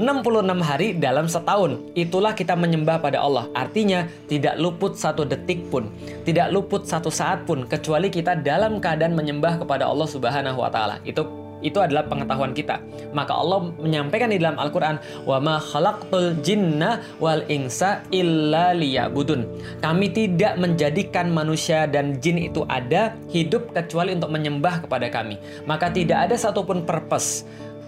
hari 0.62 0.94
dalam 0.94 1.25
setahun. 1.25 1.82
Itulah 1.98 2.38
kita 2.38 2.54
menyembah 2.54 3.01
pada 3.01 3.25
Allah. 3.25 3.50
Artinya 3.58 4.06
tidak 4.30 4.62
luput 4.62 4.94
satu 4.94 5.25
detik 5.25 5.66
pun, 5.74 5.89
tidak 6.22 6.54
luput 6.54 6.86
satu 6.86 7.10
saat 7.10 7.50
pun 7.50 7.66
kecuali 7.66 8.13
kita 8.13 8.38
dalam 8.38 8.77
keadaan 8.77 9.18
menyembah 9.18 9.58
kepada 9.58 9.89
Allah 9.89 10.06
Subhanahu 10.06 10.62
wa 10.62 10.70
taala. 10.70 11.01
Itu 11.01 11.47
itu 11.66 11.78
adalah 11.82 12.06
pengetahuan 12.06 12.54
kita. 12.54 12.82
Maka 13.14 13.34
Allah 13.34 13.74
menyampaikan 13.78 14.30
di 14.30 14.38
dalam 14.38 14.58
Al-Qur'an, 14.62 15.02
"Wa 15.26 15.42
ma 15.42 15.58
khalaqtul 15.58 16.40
jinna 16.46 17.02
wal 17.18 17.42
insa 17.50 18.06
illa 18.14 18.74
liya'budun." 18.78 19.46
Kami 19.82 20.08
tidak 20.14 20.58
menjadikan 20.62 21.34
manusia 21.34 21.90
dan 21.90 22.18
jin 22.22 22.38
itu 22.38 22.66
ada 22.70 23.18
hidup 23.34 23.74
kecuali 23.74 24.14
untuk 24.18 24.30
menyembah 24.34 24.86
kepada 24.86 25.10
kami. 25.10 25.38
Maka 25.66 25.90
tidak 25.90 26.30
ada 26.30 26.36
satupun 26.38 26.86
purpose 26.86 27.46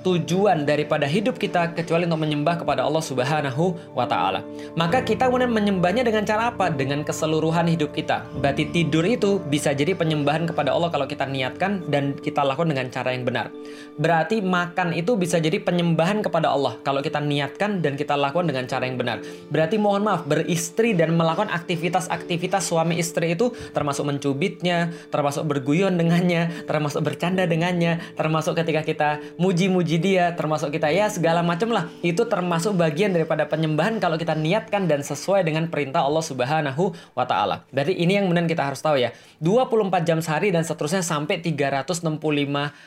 tujuan 0.09 0.65
daripada 0.65 1.05
hidup 1.05 1.37
kita 1.37 1.77
kecuali 1.77 2.09
untuk 2.09 2.25
menyembah 2.25 2.65
kepada 2.65 2.81
Allah 2.81 3.03
Subhanahu 3.05 3.77
wa 3.93 4.09
taala. 4.09 4.41
Maka 4.73 5.05
kita 5.05 5.29
kemudian 5.29 5.53
menyembahnya 5.53 6.01
dengan 6.01 6.25
cara 6.25 6.49
apa? 6.49 6.73
Dengan 6.73 7.05
keseluruhan 7.05 7.69
hidup 7.69 7.93
kita. 7.93 8.25
Berarti 8.41 8.73
tidur 8.73 9.05
itu 9.05 9.37
bisa 9.37 9.69
jadi 9.77 9.93
penyembahan 9.93 10.49
kepada 10.49 10.73
Allah 10.73 10.89
kalau 10.89 11.05
kita 11.05 11.29
niatkan 11.29 11.85
dan 11.93 12.17
kita 12.17 12.41
lakukan 12.41 12.73
dengan 12.73 12.89
cara 12.89 13.13
yang 13.13 13.23
benar. 13.27 13.53
Berarti 14.01 14.41
makan 14.41 14.97
itu 14.97 15.13
bisa 15.13 15.37
jadi 15.37 15.61
penyembahan 15.61 16.25
kepada 16.25 16.49
Allah 16.49 16.79
kalau 16.81 17.05
kita 17.05 17.21
niatkan 17.21 17.85
dan 17.85 17.93
kita 17.93 18.17
lakukan 18.17 18.49
dengan 18.49 18.65
cara 18.65 18.89
yang 18.89 18.97
benar. 18.97 19.21
Berarti 19.53 19.77
mohon 19.77 20.01
maaf 20.01 20.25
beristri 20.25 20.97
dan 20.97 21.13
melakukan 21.13 21.53
aktivitas-aktivitas 21.53 22.65
suami 22.65 22.97
istri 22.97 23.37
itu 23.37 23.53
termasuk 23.75 24.09
mencubitnya, 24.09 24.89
termasuk 25.13 25.45
berguyon 25.45 25.99
dengannya, 25.99 26.65
termasuk 26.65 27.05
bercanda 27.05 27.45
dengannya, 27.45 28.01
termasuk 28.17 28.57
ketika 28.57 28.81
kita 28.81 29.09
muji-muji 29.37 29.98
dia, 29.99 30.31
termasuk 30.33 30.71
kita 30.71 30.87
ya 30.89 31.11
segala 31.11 31.43
macam 31.43 31.69
lah. 31.75 31.91
Itu 31.99 32.25
termasuk 32.25 32.79
bagian 32.79 33.11
daripada 33.11 33.45
penyembahan 33.45 33.99
kalau 33.99 34.15
kita 34.15 34.33
niatkan 34.33 34.87
dan 34.87 35.03
sesuai 35.03 35.43
dengan 35.43 35.67
perintah 35.67 36.07
Allah 36.07 36.23
Subhanahu 36.23 36.95
wa 37.13 37.25
taala. 37.27 37.67
Berarti 37.69 37.99
ini 37.99 38.15
yang 38.15 38.31
kemudian 38.31 38.47
kita 38.47 38.65
harus 38.65 38.79
tahu 38.79 38.97
ya. 38.97 39.11
24 39.43 40.07
jam 40.07 40.23
sehari 40.23 40.55
dan 40.55 40.63
seterusnya 40.63 41.03
sampai 41.03 41.43
365 41.43 42.07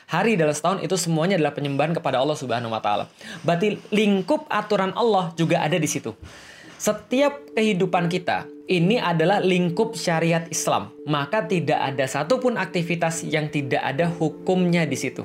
hari 0.09 0.33
dalam 0.33 0.53
setahun 0.57 0.79
itu 0.81 0.97
semuanya 0.97 1.37
adalah 1.37 1.53
penyembahan 1.53 1.93
kepada 1.93 2.17
Allah 2.19 2.35
Subhanahu 2.35 2.73
wa 2.73 2.81
taala. 2.81 3.07
Berarti 3.45 3.77
lingkup 3.93 4.49
aturan 4.49 4.91
Allah 4.97 5.31
juga 5.37 5.61
ada 5.61 5.77
di 5.77 5.85
situ. 5.85 6.17
Setiap 6.83 7.55
kehidupan 7.55 8.11
kita 8.11 8.43
ini 8.67 8.99
adalah 8.99 9.39
lingkup 9.39 9.95
syariat 9.95 10.43
Islam, 10.51 10.91
maka 11.07 11.43
tidak 11.43 11.79
ada 11.79 12.03
satupun 12.07 12.59
aktivitas 12.59 13.23
yang 13.23 13.47
tidak 13.47 13.79
ada 13.79 14.11
hukumnya 14.11 14.83
di 14.83 14.99
situ. 14.99 15.23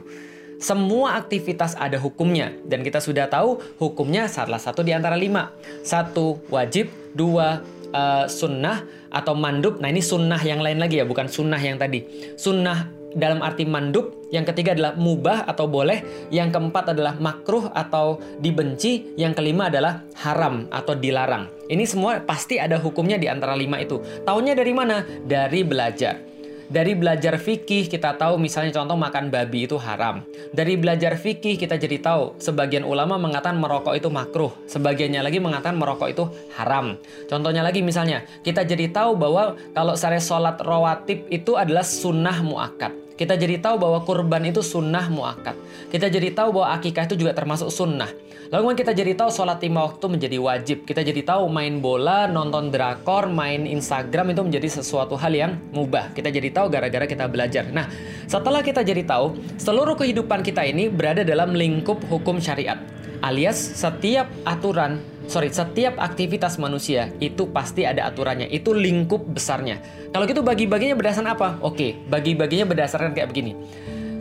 Semua 0.58 1.14
aktivitas 1.14 1.78
ada 1.78 2.02
hukumnya 2.02 2.50
dan 2.66 2.82
kita 2.82 2.98
sudah 2.98 3.30
tahu 3.30 3.62
hukumnya 3.78 4.26
salah 4.26 4.58
satu 4.58 4.82
di 4.82 4.90
antara 4.90 5.14
lima. 5.14 5.54
Satu 5.86 6.42
wajib, 6.50 6.90
dua 7.14 7.62
uh, 7.94 8.26
sunnah 8.26 8.82
atau 9.08 9.38
mandub. 9.38 9.78
Nah 9.78 9.88
ini 9.88 10.02
sunnah 10.02 10.42
yang 10.42 10.58
lain 10.58 10.82
lagi 10.82 10.98
ya, 10.98 11.06
bukan 11.06 11.30
sunnah 11.30 11.62
yang 11.62 11.78
tadi. 11.78 12.34
Sunnah 12.34 12.90
dalam 13.14 13.40
arti 13.40 13.64
mandub, 13.64 14.28
yang 14.28 14.44
ketiga 14.44 14.76
adalah 14.76 14.92
mubah 14.98 15.48
atau 15.48 15.64
boleh, 15.64 16.28
yang 16.28 16.52
keempat 16.52 16.92
adalah 16.92 17.16
makruh 17.16 17.72
atau 17.72 18.20
dibenci, 18.36 19.16
yang 19.16 19.32
kelima 19.32 19.72
adalah 19.72 20.04
haram 20.20 20.68
atau 20.68 20.92
dilarang. 20.92 21.48
Ini 21.72 21.84
semua 21.88 22.20
pasti 22.20 22.60
ada 22.60 22.76
hukumnya 22.76 23.16
di 23.16 23.30
antara 23.30 23.56
lima 23.56 23.80
itu. 23.80 24.02
Taunya 24.28 24.52
dari 24.52 24.76
mana? 24.76 25.06
Dari 25.24 25.64
belajar. 25.64 26.27
Dari 26.68 26.92
belajar 26.92 27.40
fikih 27.40 27.88
kita 27.88 28.20
tahu 28.20 28.36
misalnya 28.36 28.76
contoh 28.76 28.92
makan 28.92 29.32
babi 29.32 29.64
itu 29.64 29.80
haram. 29.80 30.20
Dari 30.52 30.76
belajar 30.76 31.16
fikih 31.16 31.56
kita 31.56 31.80
jadi 31.80 31.96
tahu 31.96 32.36
sebagian 32.36 32.84
ulama 32.84 33.16
mengatakan 33.16 33.56
merokok 33.56 33.96
itu 33.96 34.12
makruh, 34.12 34.52
sebagiannya 34.68 35.24
lagi 35.24 35.40
mengatakan 35.40 35.80
merokok 35.80 36.12
itu 36.12 36.28
haram. 36.60 37.00
Contohnya 37.24 37.64
lagi 37.64 37.80
misalnya 37.80 38.20
kita 38.44 38.68
jadi 38.68 38.92
tahu 38.92 39.16
bahwa 39.16 39.56
kalau 39.72 39.96
saya 39.96 40.20
sholat 40.20 40.60
rawatib 40.60 41.24
itu 41.32 41.56
adalah 41.56 41.80
sunnah 41.80 42.44
muakat. 42.44 43.07
Kita 43.18 43.34
jadi 43.34 43.58
tahu 43.58 43.82
bahwa 43.82 43.98
kurban 44.06 44.46
itu 44.46 44.62
sunnah 44.62 45.10
muakat. 45.10 45.58
Kita 45.90 46.06
jadi 46.06 46.30
tahu 46.30 46.54
bahwa 46.54 46.78
akikah 46.78 47.10
itu 47.10 47.18
juga 47.18 47.34
termasuk 47.34 47.66
sunnah. 47.66 48.06
Lalu 48.54 48.78
kita 48.78 48.94
jadi 48.94 49.18
tahu 49.18 49.28
sholat 49.28 49.58
lima 49.58 49.90
waktu 49.90 50.06
menjadi 50.06 50.38
wajib. 50.38 50.86
Kita 50.86 51.02
jadi 51.02 51.26
tahu 51.26 51.50
main 51.50 51.82
bola, 51.82 52.30
nonton 52.30 52.70
drakor, 52.70 53.26
main 53.26 53.66
Instagram 53.66 54.32
itu 54.32 54.40
menjadi 54.46 54.80
sesuatu 54.80 55.18
hal 55.18 55.34
yang 55.34 55.58
mubah. 55.74 56.14
Kita 56.14 56.30
jadi 56.30 56.48
tahu 56.54 56.70
gara-gara 56.70 57.10
kita 57.10 57.26
belajar. 57.26 57.66
Nah, 57.74 57.90
setelah 58.30 58.62
kita 58.62 58.86
jadi 58.86 59.02
tahu, 59.02 59.34
seluruh 59.58 59.98
kehidupan 59.98 60.46
kita 60.46 60.62
ini 60.62 60.86
berada 60.86 61.26
dalam 61.26 61.58
lingkup 61.58 61.98
hukum 62.06 62.38
syariat. 62.38 62.78
Alias 63.18 63.58
setiap 63.58 64.30
aturan 64.46 65.02
sorry, 65.28 65.52
setiap 65.52 66.00
aktivitas 66.00 66.58
manusia 66.58 67.12
itu 67.22 67.46
pasti 67.52 67.84
ada 67.84 68.08
aturannya. 68.08 68.48
Itu 68.50 68.74
lingkup 68.74 69.28
besarnya. 69.28 69.78
Kalau 70.10 70.24
gitu 70.26 70.40
bagi-baginya 70.42 70.96
berdasarkan 70.98 71.30
apa? 71.36 71.48
Oke, 71.62 71.94
bagi-baginya 72.08 72.66
berdasarkan 72.66 73.14
kayak 73.14 73.30
begini. 73.30 73.52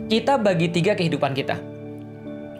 Kita 0.08 0.38
bagi 0.38 0.70
tiga 0.70 0.94
kehidupan 0.94 1.34
kita 1.34 1.78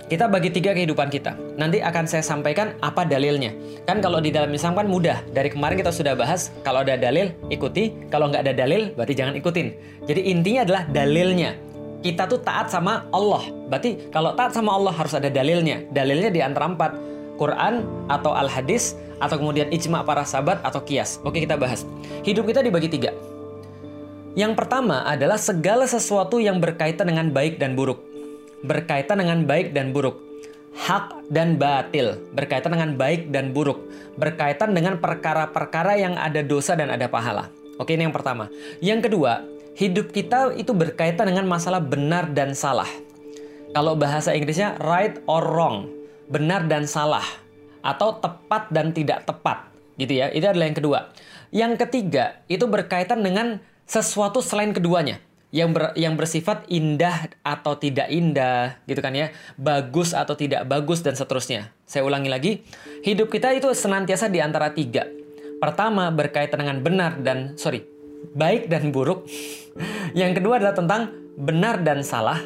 kita 0.08 0.24
bagi 0.24 0.48
tiga 0.48 0.72
kehidupan 0.72 1.12
kita. 1.12 1.36
Nanti 1.60 1.84
akan 1.84 2.08
saya 2.08 2.24
sampaikan 2.24 2.72
apa 2.80 3.04
dalilnya. 3.04 3.52
Kan 3.84 4.00
kalau 4.00 4.24
di 4.24 4.32
dalam 4.32 4.48
Islam 4.48 4.72
kan 4.72 4.88
mudah. 4.88 5.20
Dari 5.36 5.52
kemarin 5.52 5.76
kita 5.76 5.92
sudah 5.92 6.16
bahas, 6.16 6.48
kalau 6.64 6.80
ada 6.80 6.96
dalil, 6.96 7.28
ikuti. 7.52 7.92
Kalau 8.08 8.32
nggak 8.32 8.48
ada 8.48 8.56
dalil, 8.56 8.96
berarti 8.96 9.12
jangan 9.12 9.36
ikutin. 9.36 9.68
Jadi 10.08 10.20
intinya 10.32 10.64
adalah 10.64 10.82
dalilnya. 10.88 11.60
Kita 12.00 12.24
tuh 12.24 12.40
taat 12.40 12.72
sama 12.72 13.04
Allah. 13.12 13.52
Berarti 13.68 14.08
kalau 14.08 14.32
taat 14.32 14.56
sama 14.56 14.72
Allah 14.72 14.96
harus 14.96 15.12
ada 15.12 15.28
dalilnya. 15.28 15.84
Dalilnya 15.92 16.32
di 16.32 16.40
antara 16.40 16.72
empat. 16.72 17.17
Quran 17.38 17.86
atau 18.10 18.34
Al-Hadis 18.34 18.98
atau 19.22 19.38
kemudian 19.38 19.70
ijma 19.70 20.02
para 20.02 20.26
sahabat 20.26 20.58
atau 20.66 20.82
kias. 20.82 21.22
Oke 21.22 21.38
kita 21.38 21.54
bahas. 21.54 21.86
Hidup 22.26 22.50
kita 22.50 22.60
dibagi 22.60 22.90
tiga. 22.90 23.14
Yang 24.38 24.54
pertama 24.54 25.02
adalah 25.06 25.40
segala 25.40 25.86
sesuatu 25.86 26.38
yang 26.38 26.62
berkaitan 26.62 27.10
dengan 27.10 27.30
baik 27.30 27.58
dan 27.58 27.74
buruk. 27.74 28.02
Berkaitan 28.62 29.22
dengan 29.22 29.46
baik 29.46 29.74
dan 29.74 29.90
buruk. 29.94 30.18
Hak 30.78 31.26
dan 31.26 31.58
batil, 31.58 32.22
berkaitan 32.38 32.70
dengan 32.70 32.94
baik 32.94 33.34
dan 33.34 33.50
buruk, 33.50 33.82
berkaitan 34.14 34.78
dengan 34.78 35.02
perkara-perkara 35.02 35.98
yang 35.98 36.14
ada 36.14 36.38
dosa 36.38 36.78
dan 36.78 36.94
ada 36.94 37.10
pahala. 37.10 37.50
Oke, 37.82 37.98
ini 37.98 38.06
yang 38.06 38.14
pertama. 38.14 38.46
Yang 38.78 39.10
kedua, 39.10 39.42
hidup 39.74 40.14
kita 40.14 40.54
itu 40.54 40.70
berkaitan 40.70 41.34
dengan 41.34 41.50
masalah 41.50 41.82
benar 41.82 42.30
dan 42.30 42.54
salah. 42.54 42.86
Kalau 43.74 43.98
bahasa 43.98 44.30
Inggrisnya 44.38 44.78
right 44.78 45.18
or 45.26 45.42
wrong, 45.42 45.97
benar 46.28 46.68
dan 46.68 46.84
salah 46.84 47.24
atau 47.80 48.16
tepat 48.20 48.68
dan 48.68 48.92
tidak 48.92 49.24
tepat, 49.24 49.68
gitu 49.96 50.20
ya. 50.20 50.28
Itu 50.30 50.46
adalah 50.48 50.66
yang 50.68 50.78
kedua. 50.78 50.98
Yang 51.48 51.72
ketiga, 51.88 52.44
itu 52.46 52.68
berkaitan 52.68 53.24
dengan 53.24 53.64
sesuatu 53.88 54.44
selain 54.44 54.76
keduanya 54.76 55.24
yang 55.48 55.72
ber, 55.72 55.96
yang 55.96 56.12
bersifat 56.12 56.68
indah 56.68 57.32
atau 57.40 57.72
tidak 57.80 58.12
indah 58.12 58.76
gitu 58.84 59.00
kan 59.00 59.16
ya. 59.16 59.32
Bagus 59.56 60.12
atau 60.12 60.36
tidak 60.36 60.68
bagus 60.68 61.00
dan 61.00 61.16
seterusnya. 61.16 61.72
Saya 61.88 62.04
ulangi 62.04 62.28
lagi. 62.28 62.52
Hidup 63.00 63.32
kita 63.32 63.56
itu 63.56 63.72
senantiasa 63.72 64.28
di 64.28 64.44
antara 64.44 64.76
tiga. 64.76 65.08
Pertama 65.58 66.12
berkaitan 66.12 66.62
dengan 66.62 66.78
benar 66.84 67.18
dan 67.24 67.56
sorry 67.56 67.82
baik 68.36 68.68
dan 68.68 68.92
buruk. 68.92 69.24
Yang 70.20 70.42
kedua 70.42 70.60
adalah 70.60 70.76
tentang 70.76 71.02
benar 71.38 71.80
dan 71.80 72.04
salah. 72.04 72.38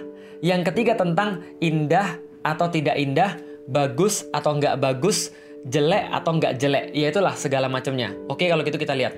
Yang 0.42 0.72
ketiga 0.72 0.98
tentang 0.98 1.42
indah 1.62 2.18
atau 2.42 2.66
tidak 2.66 2.98
indah 2.98 3.38
bagus 3.68 4.26
atau 4.34 4.58
nggak 4.58 4.78
bagus 4.78 5.30
jelek 5.66 6.10
atau 6.10 6.38
nggak 6.38 6.58
jelek 6.58 6.84
ya 6.94 7.10
itulah 7.10 7.34
segala 7.38 7.70
macamnya 7.70 8.14
oke 8.26 8.42
kalau 8.42 8.62
gitu 8.66 8.78
kita 8.78 8.94
lihat 8.98 9.14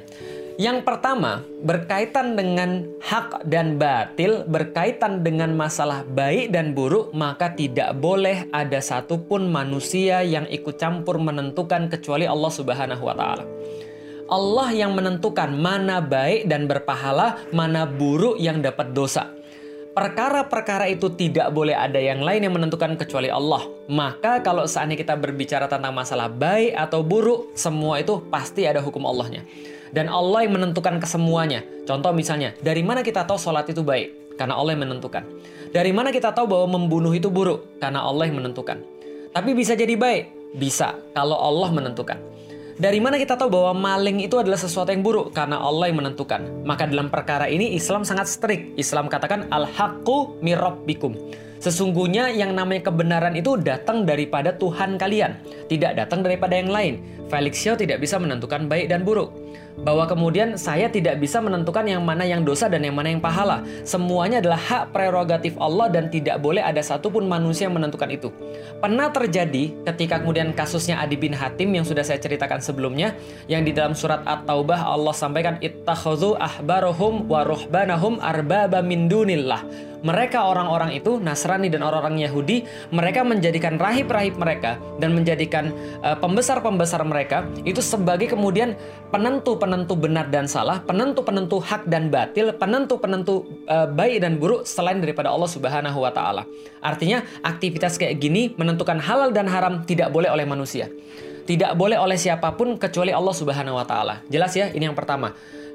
yang 0.55 0.87
pertama, 0.87 1.43
berkaitan 1.67 2.39
dengan 2.39 2.87
hak 3.03 3.43
dan 3.51 3.75
batil, 3.75 4.47
berkaitan 4.47 5.27
dengan 5.27 5.51
masalah 5.51 6.07
baik 6.07 6.55
dan 6.55 6.79
buruk, 6.79 7.11
maka 7.11 7.51
tidak 7.51 7.99
boleh 7.99 8.47
ada 8.55 8.79
satupun 8.79 9.51
manusia 9.51 10.23
yang 10.23 10.47
ikut 10.47 10.79
campur 10.79 11.19
menentukan 11.19 11.91
kecuali 11.91 12.31
Allah 12.31 12.53
Subhanahu 12.55 13.03
wa 13.03 13.19
Ta'ala. 13.19 13.45
Allah 14.31 14.69
yang 14.71 14.95
menentukan 14.95 15.51
mana 15.59 15.99
baik 15.99 16.47
dan 16.47 16.71
berpahala, 16.71 17.43
mana 17.51 17.83
buruk 17.83 18.39
yang 18.39 18.63
dapat 18.63 18.95
dosa. 18.95 19.35
Perkara-perkara 19.95 20.91
itu 20.91 21.07
tidak 21.15 21.55
boleh 21.55 21.73
ada 21.73 22.03
yang 22.03 22.19
lain 22.19 22.51
yang 22.51 22.55
menentukan 22.59 22.99
kecuali 22.99 23.31
Allah. 23.31 23.63
Maka 23.87 24.43
kalau 24.43 24.67
seandainya 24.67 25.07
kita 25.07 25.15
berbicara 25.15 25.71
tentang 25.71 25.95
masalah 25.95 26.27
baik 26.27 26.75
atau 26.75 27.07
buruk, 27.07 27.55
semua 27.55 28.03
itu 28.03 28.19
pasti 28.27 28.67
ada 28.67 28.83
hukum 28.83 29.07
Allahnya 29.07 29.47
dan 29.95 30.11
Allah 30.11 30.43
yang 30.43 30.59
menentukan 30.59 30.99
kesemuanya. 30.99 31.63
Contoh 31.87 32.11
misalnya, 32.11 32.51
dari 32.59 32.83
mana 32.83 33.07
kita 33.07 33.23
tahu 33.23 33.39
sholat 33.39 33.71
itu 33.71 33.87
baik? 33.87 34.35
Karena 34.35 34.59
Allah 34.59 34.75
yang 34.75 34.83
menentukan. 34.91 35.23
Dari 35.71 35.95
mana 35.95 36.11
kita 36.11 36.35
tahu 36.35 36.51
bahwa 36.51 36.75
membunuh 36.75 37.15
itu 37.15 37.31
buruk? 37.31 37.79
Karena 37.79 38.03
Allah 38.03 38.27
yang 38.27 38.43
menentukan. 38.43 38.83
Tapi 39.31 39.51
bisa 39.55 39.79
jadi 39.79 39.95
baik? 39.95 40.59
Bisa, 40.59 40.99
kalau 41.15 41.39
Allah 41.39 41.71
menentukan. 41.71 42.19
Dari 42.75 42.99
mana 42.99 43.15
kita 43.15 43.39
tahu 43.39 43.55
bahwa 43.55 43.73
maling 43.79 44.27
itu 44.27 44.35
adalah 44.35 44.59
sesuatu 44.59 44.91
yang 44.91 45.07
buruk? 45.07 45.31
Karena 45.31 45.63
Allah 45.63 45.87
yang 45.87 46.03
menentukan. 46.03 46.67
Maka 46.67 46.91
dalam 46.91 47.07
perkara 47.07 47.47
ini 47.47 47.79
Islam 47.79 48.03
sangat 48.03 48.27
strict. 48.27 48.75
Islam 48.75 49.07
katakan 49.07 49.47
al-haqqu 49.47 50.43
mirabbikum. 50.43 51.15
Sesungguhnya 51.65 52.29
yang 52.29 52.53
namanya 52.53 52.93
kebenaran 52.93 53.33
itu 53.41 53.57
datang 53.57 54.05
daripada 54.05 54.53
Tuhan 54.53 55.01
kalian, 55.01 55.41
tidak 55.73 55.97
datang 55.97 56.21
daripada 56.21 56.61
yang 56.61 56.69
lain. 56.69 57.01
Felixio 57.33 57.73
tidak 57.73 58.05
bisa 58.05 58.21
menentukan 58.21 58.69
baik 58.69 58.93
dan 58.93 59.01
buruk 59.01 59.33
bahwa 59.81 60.05
kemudian 60.05 60.61
saya 60.61 60.93
tidak 60.93 61.17
bisa 61.19 61.41
menentukan 61.41 61.83
yang 61.89 62.05
mana 62.05 62.23
yang 62.23 62.45
dosa 62.45 62.69
dan 62.69 62.85
yang 62.85 62.93
mana 62.93 63.17
yang 63.17 63.25
pahala. 63.25 63.65
Semuanya 63.81 64.45
adalah 64.45 64.61
hak 64.61 64.93
prerogatif 64.93 65.57
Allah 65.57 65.89
dan 65.89 66.13
tidak 66.13 66.37
boleh 66.45 66.61
ada 66.61 66.85
satupun 66.85 67.25
manusia 67.25 67.67
yang 67.67 67.81
menentukan 67.81 68.13
itu. 68.13 68.29
Pernah 68.79 69.09
terjadi 69.09 69.73
ketika 69.89 70.21
kemudian 70.21 70.53
kasusnya 70.53 71.01
Adi 71.01 71.17
bin 71.17 71.33
Hatim 71.33 71.73
yang 71.73 71.89
sudah 71.89 72.05
saya 72.05 72.21
ceritakan 72.21 72.61
sebelumnya, 72.61 73.17
yang 73.49 73.65
di 73.65 73.73
dalam 73.73 73.97
surat 73.97 74.21
At-Taubah 74.29 74.85
Allah 74.85 75.17
sampaikan 75.17 75.57
ittakhadhu 75.65 76.37
ahbarohum 76.37 77.25
wa 77.25 77.41
ruhbanahum 77.43 78.21
arbaba 78.21 78.85
min 78.85 79.09
dunillah 79.09 79.94
mereka 80.05 80.45
orang-orang 80.45 80.93
itu 80.93 81.17
Nasrani 81.17 81.73
dan 81.73 81.81
orang-orang 81.81 82.21
Yahudi 82.21 82.69
mereka 82.93 83.25
menjadikan 83.25 83.81
rahib-rahib 83.81 84.37
mereka 84.37 84.77
dan 85.01 85.17
menjadikan 85.17 85.73
uh, 86.05 86.15
pembesar-pembesar 86.21 87.01
mereka 87.09 87.49
itu 87.65 87.81
sebagai 87.81 88.29
kemudian 88.29 88.77
penentu-penentu 89.09 89.97
benar 89.97 90.29
dan 90.29 90.45
salah, 90.45 90.85
penentu-penentu 90.85 91.57
hak 91.65 91.89
dan 91.89 92.13
batil, 92.13 92.53
penentu-penentu 92.53 93.49
uh, 93.67 93.89
baik 93.89 94.21
dan 94.21 94.37
buruk 94.37 94.69
selain 94.69 95.01
daripada 95.01 95.33
Allah 95.33 95.49
Subhanahu 95.49 96.05
wa 96.05 96.13
taala. 96.13 96.45
Artinya 96.85 97.25
aktivitas 97.41 97.97
kayak 97.97 98.21
gini 98.21 98.53
menentukan 98.61 99.01
halal 99.01 99.33
dan 99.33 99.49
haram 99.49 99.89
tidak 99.89 100.13
boleh 100.13 100.29
oleh 100.29 100.45
manusia. 100.45 100.93
Tidak 101.45 101.77
boleh 101.77 102.01
oleh 102.01 102.17
siapa 102.17 102.57
pun 102.57 102.81
kecuali 102.81 103.13
Allah 103.13 103.33
Subhanahu 103.37 103.77
wa 103.77 103.85
taala. 103.85 104.25
Jelas 104.29 104.57
ya? 104.57 104.73
Ini 104.73 104.89
yang 104.93 104.97
pertama 104.97 105.33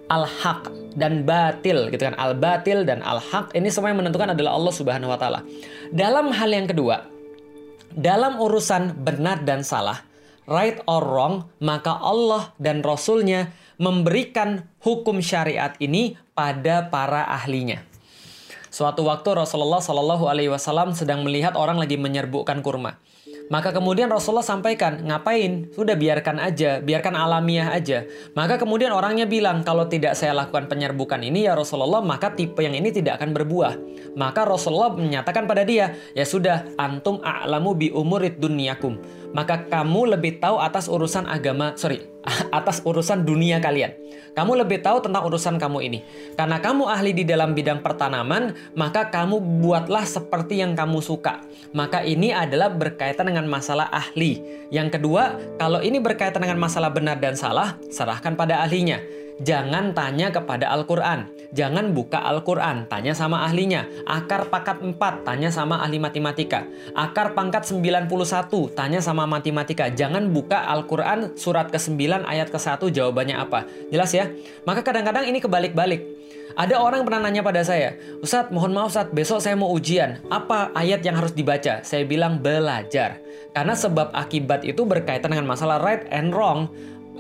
al-haq 0.10 0.74
dan 0.98 1.24
batil 1.24 1.88
gitu 1.94 2.10
kan. 2.10 2.18
Al-batil 2.18 2.84
dan 2.84 3.00
al-haq 3.06 3.54
ini 3.54 3.70
semua 3.70 3.94
yang 3.94 4.02
menentukan 4.02 4.34
adalah 4.34 4.58
Allah 4.58 4.74
Subhanahu 4.74 5.10
wa 5.14 5.18
taala. 5.22 5.46
Dalam 5.94 6.34
hal 6.34 6.50
yang 6.50 6.68
kedua, 6.68 7.06
dalam 7.94 8.38
urusan 8.42 8.98
benar 9.02 9.46
dan 9.46 9.62
salah, 9.62 10.02
right 10.50 10.82
or 10.90 11.06
wrong, 11.06 11.48
maka 11.62 11.94
Allah 12.02 12.52
dan 12.58 12.82
Rasulnya 12.82 13.54
memberikan 13.80 14.68
hukum 14.84 15.24
syariat 15.24 15.78
ini 15.80 16.20
pada 16.36 16.92
para 16.92 17.24
ahlinya. 17.30 17.86
Suatu 18.70 19.02
waktu 19.08 19.34
Rasulullah 19.34 19.82
Shallallahu 19.82 20.30
Alaihi 20.30 20.54
Wasallam 20.54 20.94
sedang 20.94 21.26
melihat 21.26 21.58
orang 21.58 21.82
lagi 21.82 21.98
menyerbukkan 21.98 22.62
kurma. 22.62 23.02
Maka 23.50 23.74
kemudian 23.74 24.14
Rasulullah 24.14 24.46
sampaikan, 24.46 25.02
ngapain? 25.02 25.74
Sudah 25.74 25.98
biarkan 25.98 26.38
aja, 26.38 26.78
biarkan 26.86 27.18
alamiah 27.18 27.74
aja. 27.74 28.06
Maka 28.38 28.62
kemudian 28.62 28.94
orangnya 28.94 29.26
bilang, 29.26 29.66
kalau 29.66 29.90
tidak 29.90 30.14
saya 30.14 30.38
lakukan 30.38 30.70
penyerbukan 30.70 31.18
ini 31.18 31.50
ya 31.50 31.58
Rasulullah, 31.58 31.98
maka 32.06 32.30
tipe 32.38 32.62
yang 32.62 32.78
ini 32.78 32.94
tidak 32.94 33.18
akan 33.18 33.34
berbuah. 33.34 33.74
Maka 34.14 34.46
Rasulullah 34.46 34.94
menyatakan 34.94 35.50
pada 35.50 35.66
dia, 35.66 35.98
ya 36.14 36.30
sudah, 36.30 36.70
antum 36.78 37.18
a'lamu 37.26 37.74
bi 37.74 37.90
umurid 37.90 38.38
dunyakum. 38.38 39.02
Maka 39.34 39.66
kamu 39.66 40.14
lebih 40.14 40.38
tahu 40.38 40.62
atas 40.62 40.86
urusan 40.86 41.26
agama, 41.26 41.74
sorry, 41.74 42.06
atas 42.58 42.84
urusan 42.84 43.24
dunia 43.24 43.60
kalian. 43.64 43.96
Kamu 44.38 44.56
lebih 44.56 44.80
tahu 44.80 45.04
tentang 45.04 45.26
urusan 45.26 45.60
kamu 45.60 45.80
ini. 45.90 46.00
Karena 46.38 46.62
kamu 46.62 46.88
ahli 46.88 47.12
di 47.12 47.24
dalam 47.28 47.52
bidang 47.52 47.84
pertanaman, 47.84 48.56
maka 48.78 49.10
kamu 49.10 49.42
buatlah 49.60 50.06
seperti 50.06 50.62
yang 50.62 50.78
kamu 50.78 51.04
suka. 51.04 51.44
Maka 51.76 52.06
ini 52.06 52.32
adalah 52.32 52.72
berkaitan 52.72 53.28
dengan 53.28 53.50
masalah 53.50 53.90
ahli. 53.92 54.40
Yang 54.72 55.00
kedua, 55.00 55.36
kalau 55.58 55.84
ini 55.84 55.98
berkaitan 56.00 56.40
dengan 56.40 56.62
masalah 56.62 56.94
benar 56.94 57.20
dan 57.20 57.36
salah, 57.36 57.76
serahkan 57.90 58.38
pada 58.40 58.64
ahlinya. 58.64 59.02
Jangan 59.40 59.96
tanya 59.96 60.36
kepada 60.36 60.68
Al-Quran. 60.68 61.32
Jangan 61.56 61.96
buka 61.96 62.22
Al-Quran, 62.22 62.86
tanya 62.92 63.16
sama 63.16 63.42
ahlinya. 63.48 63.88
Akar 64.04 64.52
pangkat 64.52 64.84
4, 64.84 65.26
tanya 65.26 65.50
sama 65.50 65.80
ahli 65.80 65.98
matematika. 65.98 66.68
Akar 66.92 67.34
pangkat 67.34 67.64
91, 67.66 68.06
tanya 68.76 69.00
sama 69.00 69.24
matematika. 69.26 69.88
Jangan 69.90 70.30
buka 70.30 70.68
Al-Quran 70.68 71.40
surat 71.40 71.72
ke-9 71.72 72.28
ayat 72.28 72.52
ke-1 72.52 72.84
jawabannya 72.92 73.36
apa. 73.40 73.66
Jelas 73.90 74.12
ya? 74.12 74.28
Maka 74.68 74.84
kadang-kadang 74.84 75.26
ini 75.26 75.40
kebalik-balik. 75.40 76.04
Ada 76.60 76.76
orang 76.76 77.08
pernah 77.08 77.24
nanya 77.24 77.40
pada 77.40 77.64
saya, 77.64 77.96
Ustadz 78.20 78.52
mohon 78.52 78.76
maaf 78.76 78.92
Ustadz, 78.92 79.16
besok 79.16 79.40
saya 79.40 79.56
mau 79.56 79.72
ujian. 79.72 80.20
Apa 80.28 80.76
ayat 80.76 81.00
yang 81.08 81.16
harus 81.16 81.32
dibaca? 81.32 81.80
Saya 81.88 82.04
bilang 82.04 82.44
belajar. 82.44 83.24
Karena 83.56 83.80
sebab 83.80 84.12
akibat 84.12 84.68
itu 84.68 84.84
berkaitan 84.84 85.32
dengan 85.32 85.48
masalah 85.48 85.80
right 85.80 86.12
and 86.12 86.36
wrong 86.36 86.68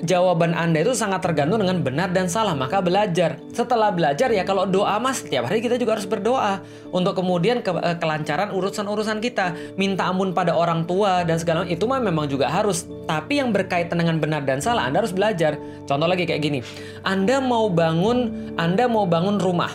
jawaban 0.03 0.55
Anda 0.55 0.83
itu 0.83 0.95
sangat 0.95 1.23
tergantung 1.23 1.59
dengan 1.61 1.83
benar 1.83 2.09
dan 2.11 2.31
salah, 2.31 2.55
maka 2.55 2.79
belajar. 2.79 3.39
Setelah 3.51 3.91
belajar 3.91 4.31
ya 4.31 4.43
kalau 4.47 4.63
doa 4.67 4.97
mas 4.97 5.21
setiap 5.23 5.47
hari 5.47 5.59
kita 5.59 5.75
juga 5.75 5.99
harus 5.99 6.07
berdoa 6.07 6.63
untuk 6.93 7.17
kemudian 7.17 7.59
ke 7.59 7.71
eh, 7.71 7.97
kelancaran 7.99 8.51
urusan-urusan 8.55 9.19
kita. 9.19 9.55
Minta 9.75 10.07
ampun 10.07 10.31
pada 10.31 10.55
orang 10.55 10.87
tua 10.87 11.23
dan 11.27 11.39
segala 11.39 11.67
itu 11.67 11.83
mah 11.85 11.99
memang 11.99 12.27
juga 12.27 12.47
harus. 12.47 12.87
Tapi 13.07 13.41
yang 13.41 13.51
berkaitan 13.51 13.99
dengan 13.99 14.21
benar 14.21 14.45
dan 14.45 14.63
salah 14.63 14.87
Anda 14.87 15.03
harus 15.03 15.15
belajar. 15.15 15.59
Contoh 15.87 16.07
lagi 16.07 16.23
kayak 16.27 16.41
gini. 16.41 16.59
Anda 17.03 17.43
mau 17.43 17.67
bangun 17.67 18.51
Anda 18.55 18.87
mau 18.87 19.03
bangun 19.07 19.39
rumah. 19.39 19.71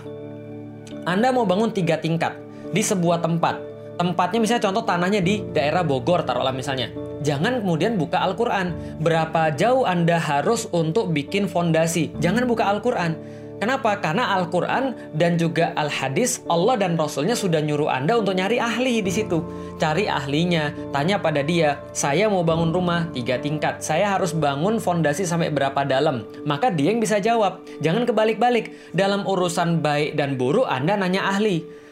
Anda 1.05 1.33
mau 1.33 1.45
bangun 1.45 1.73
tiga 1.73 2.01
tingkat 2.01 2.33
di 2.73 2.81
sebuah 2.81 3.21
tempat 3.21 3.75
tempatnya 3.95 4.39
misalnya 4.43 4.63
contoh 4.71 4.83
tanahnya 4.83 5.21
di 5.23 5.43
daerah 5.55 5.87
Bogor 5.87 6.27
taruhlah 6.27 6.55
misalnya. 6.55 6.91
Jangan 7.25 7.65
kemudian 7.65 7.97
buka 7.97 8.21
Al-Qur'an. 8.21 8.77
Berapa 9.01 9.51
jauh 9.57 9.89
Anda 9.89 10.21
harus 10.21 10.69
untuk 10.71 11.17
bikin 11.17 11.49
fondasi? 11.49 12.13
Jangan 12.21 12.45
buka 12.45 12.69
Al-Qur'an. 12.69 13.17
Kenapa? 13.55 13.97
Karena 14.03 14.35
Al-Quran 14.35 15.15
dan 15.15 15.39
juga 15.39 15.71
Al-Hadis, 15.79 16.43
Allah 16.51 16.75
dan 16.75 16.99
Rasulnya 16.99 17.39
sudah 17.39 17.63
nyuruh 17.63 17.87
Anda 17.87 18.19
untuk 18.19 18.35
nyari 18.35 18.59
ahli 18.59 18.99
di 18.99 19.09
situ. 19.09 19.41
Cari 19.79 20.11
ahlinya, 20.11 20.75
tanya 20.91 21.23
pada 21.23 21.41
dia, 21.41 21.79
saya 21.95 22.27
mau 22.27 22.43
bangun 22.43 22.75
rumah 22.75 23.09
tiga 23.15 23.39
tingkat, 23.39 23.79
saya 23.81 24.19
harus 24.19 24.35
bangun 24.35 24.83
fondasi 24.83 25.23
sampai 25.23 25.55
berapa 25.55 25.87
dalam. 25.87 26.27
Maka 26.43 26.75
dia 26.75 26.93
yang 26.93 27.01
bisa 27.01 27.23
jawab. 27.23 27.63
Jangan 27.79 28.05
kebalik-balik. 28.05 28.75
Dalam 28.91 29.23
urusan 29.23 29.81
baik 29.81 30.19
dan 30.19 30.35
buruk, 30.35 30.67
Anda 30.67 30.99
nanya 30.99 31.25
ahli. 31.31 31.84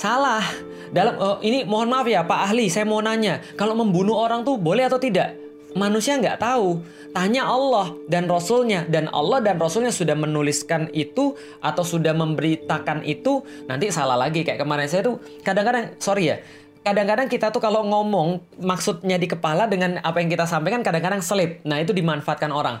Salah. 0.00 0.40
Dalam 0.96 1.14
oh, 1.20 1.36
ini 1.44 1.68
mohon 1.68 1.92
maaf 1.92 2.08
ya 2.08 2.24
Pak 2.24 2.48
Ahli, 2.48 2.72
saya 2.72 2.88
mau 2.88 3.04
nanya, 3.04 3.44
kalau 3.54 3.76
membunuh 3.76 4.16
orang 4.16 4.42
tuh 4.48 4.56
boleh 4.56 4.88
atau 4.88 4.96
tidak? 4.96 5.36
Manusia 5.76 6.16
nggak 6.16 6.40
tahu. 6.40 6.80
Tanya 7.12 7.44
Allah 7.44 7.92
dan 8.08 8.24
Rasulnya 8.24 8.88
dan 8.88 9.12
Allah 9.12 9.44
dan 9.44 9.60
Rasulnya 9.60 9.92
sudah 9.92 10.16
menuliskan 10.16 10.88
itu 10.96 11.36
atau 11.60 11.84
sudah 11.84 12.16
memberitakan 12.16 13.04
itu. 13.04 13.44
Nanti 13.68 13.92
salah 13.92 14.16
lagi 14.16 14.40
kayak 14.40 14.64
kemarin 14.64 14.88
saya 14.88 15.04
tuh 15.04 15.20
kadang-kadang 15.44 15.94
sorry 16.00 16.32
ya. 16.32 16.36
Kadang-kadang 16.80 17.28
kita 17.28 17.52
tuh 17.52 17.60
kalau 17.60 17.84
ngomong 17.84 18.40
maksudnya 18.56 19.20
di 19.20 19.28
kepala 19.28 19.68
dengan 19.68 20.00
apa 20.00 20.16
yang 20.24 20.32
kita 20.32 20.48
sampaikan 20.48 20.80
kadang-kadang 20.80 21.20
selip. 21.20 21.60
Nah 21.68 21.76
itu 21.76 21.92
dimanfaatkan 21.92 22.48
orang. 22.50 22.80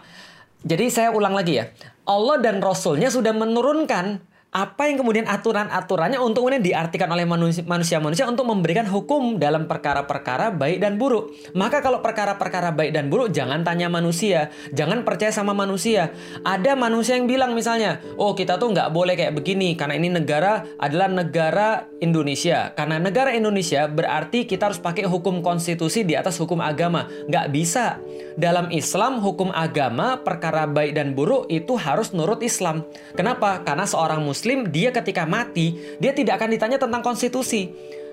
Jadi 0.64 0.88
saya 0.88 1.12
ulang 1.12 1.36
lagi 1.36 1.60
ya. 1.60 1.68
Allah 2.08 2.40
dan 2.40 2.64
Rasulnya 2.64 3.12
sudah 3.12 3.36
menurunkan 3.36 4.29
apa 4.50 4.90
yang 4.90 4.98
kemudian 4.98 5.30
aturan-aturannya 5.30 6.18
untuk 6.18 6.42
kemudian 6.42 6.58
diartikan 6.58 7.06
oleh 7.14 7.22
manusia-manusia 7.22 8.26
untuk 8.26 8.50
memberikan 8.50 8.82
hukum 8.82 9.38
dalam 9.38 9.70
perkara-perkara 9.70 10.50
baik 10.50 10.82
dan 10.82 10.98
buruk. 10.98 11.30
Maka 11.54 11.78
kalau 11.78 12.02
perkara-perkara 12.02 12.74
baik 12.74 12.90
dan 12.90 13.06
buruk 13.06 13.30
jangan 13.30 13.62
tanya 13.62 13.86
manusia, 13.86 14.50
jangan 14.74 15.06
percaya 15.06 15.30
sama 15.30 15.54
manusia. 15.54 16.10
Ada 16.42 16.74
manusia 16.74 17.14
yang 17.14 17.30
bilang 17.30 17.54
misalnya, 17.54 18.02
oh 18.18 18.34
kita 18.34 18.58
tuh 18.58 18.74
nggak 18.74 18.90
boleh 18.90 19.14
kayak 19.14 19.38
begini 19.38 19.78
karena 19.78 19.94
ini 19.94 20.10
negara 20.10 20.66
adalah 20.82 21.06
negara 21.06 21.86
Indonesia. 22.02 22.74
Karena 22.74 22.98
negara 22.98 23.30
Indonesia 23.30 23.86
berarti 23.86 24.50
kita 24.50 24.74
harus 24.74 24.82
pakai 24.82 25.06
hukum 25.06 25.46
konstitusi 25.46 26.02
di 26.02 26.18
atas 26.18 26.34
hukum 26.42 26.58
agama. 26.58 27.06
Nggak 27.30 27.46
bisa. 27.54 28.02
Dalam 28.34 28.66
Islam 28.74 29.22
hukum 29.22 29.54
agama 29.54 30.18
perkara 30.18 30.66
baik 30.66 30.98
dan 30.98 31.14
buruk 31.14 31.46
itu 31.46 31.78
harus 31.78 32.10
nurut 32.10 32.42
Islam. 32.42 32.82
Kenapa? 33.14 33.62
Karena 33.62 33.86
seorang 33.86 34.18
muslim 34.18 34.39
muslim, 34.40 34.72
dia 34.72 34.88
ketika 34.88 35.28
mati, 35.28 35.76
dia 36.00 36.16
tidak 36.16 36.40
akan 36.40 36.56
ditanya 36.56 36.80
tentang 36.80 37.04
konstitusi. 37.04 37.68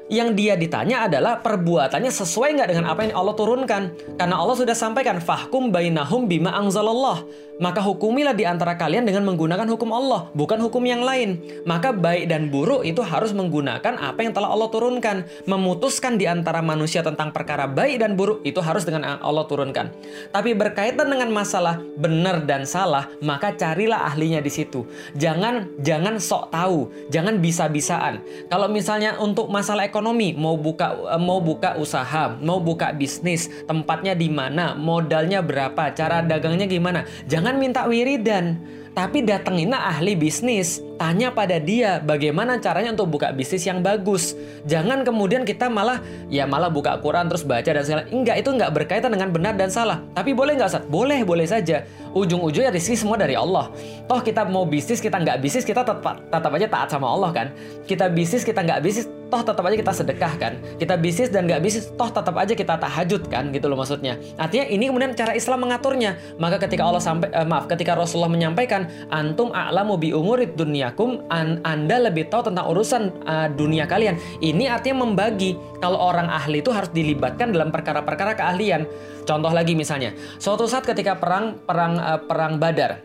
Yang 0.08 0.30
dia 0.40 0.54
ditanya 0.56 1.08
adalah 1.08 1.44
perbuatannya 1.44 2.12
sesuai 2.12 2.56
nggak 2.56 2.70
dengan 2.72 2.86
apa 2.88 3.04
yang 3.04 3.14
Allah 3.16 3.36
turunkan. 3.36 3.82
Karena 4.16 4.36
Allah 4.40 4.56
sudah 4.56 4.76
sampaikan, 4.76 5.20
fahkum 5.20 5.70
bainahum 5.70 6.32
bima 6.32 6.56
angzalallah 6.56 7.28
maka 7.58 7.82
hukumilah 7.82 8.38
di 8.38 8.46
antara 8.46 8.78
kalian 8.78 9.06
dengan 9.06 9.26
menggunakan 9.26 9.66
hukum 9.66 9.90
Allah, 9.90 10.30
bukan 10.38 10.62
hukum 10.62 10.82
yang 10.86 11.02
lain. 11.02 11.42
Maka 11.66 11.90
baik 11.90 12.30
dan 12.30 12.54
buruk 12.54 12.86
itu 12.86 13.02
harus 13.02 13.34
menggunakan 13.34 13.98
apa 13.98 14.22
yang 14.22 14.34
telah 14.34 14.54
Allah 14.54 14.70
turunkan. 14.70 15.26
Memutuskan 15.50 16.22
di 16.22 16.30
antara 16.30 16.62
manusia 16.62 17.02
tentang 17.02 17.34
perkara 17.34 17.66
baik 17.66 18.02
dan 18.02 18.14
buruk 18.14 18.46
itu 18.46 18.62
harus 18.62 18.86
dengan 18.86 19.18
Allah 19.18 19.46
turunkan. 19.50 19.90
Tapi 20.30 20.54
berkaitan 20.54 21.10
dengan 21.10 21.34
masalah 21.34 21.82
benar 21.98 22.46
dan 22.46 22.64
salah, 22.70 23.10
maka 23.26 23.54
carilah 23.58 24.06
ahlinya 24.06 24.38
di 24.38 24.54
situ. 24.54 24.86
Jangan 25.18 25.82
jangan 25.82 26.22
sok 26.22 26.54
tahu, 26.54 27.10
jangan 27.10 27.42
bisa-bisaan. 27.42 28.22
Kalau 28.54 28.70
misalnya 28.70 29.18
untuk 29.18 29.50
masalah 29.50 29.82
ekonomi, 29.82 29.97
mau 30.02 30.56
buka 30.58 31.18
mau 31.18 31.40
buka 31.40 31.78
usaha, 31.78 32.36
mau 32.42 32.58
buka 32.62 32.94
bisnis, 32.94 33.50
tempatnya 33.66 34.14
di 34.14 34.30
mana, 34.30 34.74
modalnya 34.78 35.42
berapa, 35.42 35.94
cara 35.94 36.22
dagangnya 36.22 36.70
gimana, 36.70 37.06
jangan 37.26 37.58
minta 37.58 37.86
wiridan, 37.86 38.58
tapi 38.98 39.22
datengin 39.22 39.78
ahli 39.78 40.18
bisnis. 40.18 40.82
Tanya 40.98 41.30
pada 41.30 41.62
dia 41.62 42.02
bagaimana 42.02 42.58
caranya 42.58 42.98
untuk 42.98 43.14
buka 43.14 43.30
bisnis 43.30 43.62
yang 43.70 43.86
bagus. 43.86 44.34
Jangan 44.66 45.06
kemudian 45.06 45.46
kita 45.46 45.70
malah 45.70 46.02
ya 46.34 46.50
malah 46.50 46.74
buka 46.74 46.98
Quran 46.98 47.30
terus 47.30 47.46
baca 47.46 47.70
dan 47.70 47.86
segala. 47.86 48.10
Enggak, 48.10 48.42
itu 48.42 48.50
enggak 48.50 48.74
berkaitan 48.74 49.14
dengan 49.14 49.30
benar 49.30 49.54
dan 49.54 49.70
salah. 49.70 50.02
Tapi 50.18 50.34
boleh 50.34 50.58
nggak 50.58 50.74
Ustaz? 50.74 50.84
Boleh, 50.90 51.22
boleh 51.22 51.46
saja. 51.46 51.86
Ujung-ujungnya 52.18 52.74
rezeki 52.74 52.98
semua 52.98 53.22
dari 53.22 53.38
Allah. 53.38 53.70
Toh 54.10 54.18
kita 54.26 54.50
mau 54.50 54.66
bisnis, 54.66 54.98
kita 54.98 55.22
nggak 55.22 55.38
bisnis, 55.46 55.62
kita 55.62 55.86
tetap 55.86 56.02
tetap 56.02 56.52
aja 56.58 56.66
taat 56.66 56.90
sama 56.90 57.06
Allah 57.06 57.30
kan. 57.30 57.48
Kita 57.86 58.10
bisnis, 58.10 58.42
kita 58.42 58.66
nggak 58.66 58.82
bisnis, 58.82 59.06
toh 59.28 59.42
tetap 59.44 59.64
aja 59.68 59.76
kita 59.76 59.94
sedekah 59.94 60.34
kan. 60.40 60.54
Kita 60.80 60.96
bisnis 60.96 61.30
dan 61.30 61.46
nggak 61.46 61.62
bisnis 61.62 61.92
toh 61.94 62.10
tetap 62.10 62.36
aja 62.40 62.54
kita 62.56 62.80
tahajud 62.80 63.28
kan 63.28 63.52
gitu 63.52 63.68
loh 63.68 63.78
maksudnya. 63.80 64.16
Artinya 64.40 64.66
ini 64.72 64.88
kemudian 64.88 65.14
cara 65.14 65.36
Islam 65.36 65.68
mengaturnya. 65.68 66.16
Maka 66.40 66.64
ketika 66.64 66.88
Allah 66.88 67.04
sampai 67.04 67.30
eh, 67.32 67.48
maaf 67.48 67.68
ketika 67.68 67.94
Rasulullah 67.94 68.32
menyampaikan 68.32 68.88
antum 69.12 69.52
a'lamu 69.52 70.00
bi 70.00 70.16
umurid 70.16 70.56
dunyakum 70.56 71.28
an, 71.28 71.60
anda 71.68 72.00
lebih 72.00 72.32
tahu 72.32 72.52
tentang 72.52 72.66
urusan 72.72 73.12
uh, 73.28 73.48
dunia 73.52 73.86
kalian. 73.86 74.16
Ini 74.40 74.72
artinya 74.72 75.04
membagi. 75.04 75.60
Kalau 75.78 76.00
orang 76.02 76.32
ahli 76.32 76.66
itu 76.66 76.74
harus 76.74 76.90
dilibatkan 76.90 77.54
dalam 77.54 77.70
perkara-perkara 77.70 78.34
keahlian. 78.34 78.90
Contoh 79.28 79.52
lagi 79.52 79.76
misalnya 79.76 80.16
suatu 80.40 80.66
saat 80.66 80.88
ketika 80.88 81.20
perang 81.20 81.60
perang 81.62 82.00
uh, 82.00 82.20
perang 82.24 82.58
Badar. 82.58 83.04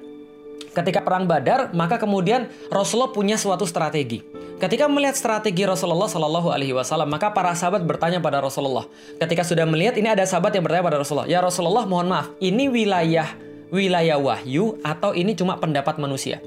Ketika 0.73 1.05
perang 1.05 1.29
Badar 1.29 1.69
maka 1.77 2.01
kemudian 2.01 2.49
Rasulullah 2.73 3.13
punya 3.13 3.37
suatu 3.37 3.69
strategi 3.69 4.42
Ketika 4.62 4.87
melihat 4.87 5.18
strategi 5.18 5.66
Rasulullah 5.66 6.07
Shallallahu 6.07 6.55
Alaihi 6.55 6.70
Wasallam, 6.70 7.11
maka 7.11 7.35
para 7.35 7.51
sahabat 7.51 7.83
bertanya 7.83 8.22
pada 8.22 8.38
Rasulullah. 8.38 8.87
Ketika 9.18 9.42
sudah 9.42 9.66
melihat, 9.66 9.98
ini 9.98 10.07
ada 10.07 10.22
sahabat 10.22 10.55
yang 10.55 10.62
bertanya 10.62 10.87
pada 10.87 11.03
Rasulullah, 11.03 11.27
ya 11.27 11.42
Rasulullah, 11.42 11.83
mohon 11.83 12.07
maaf, 12.07 12.31
ini 12.38 12.70
wilayah 12.70 13.27
wilayah 13.75 14.22
wahyu 14.22 14.79
atau 14.87 15.18
ini 15.18 15.35
cuma 15.35 15.59
pendapat 15.59 15.98
manusia? 15.98 16.38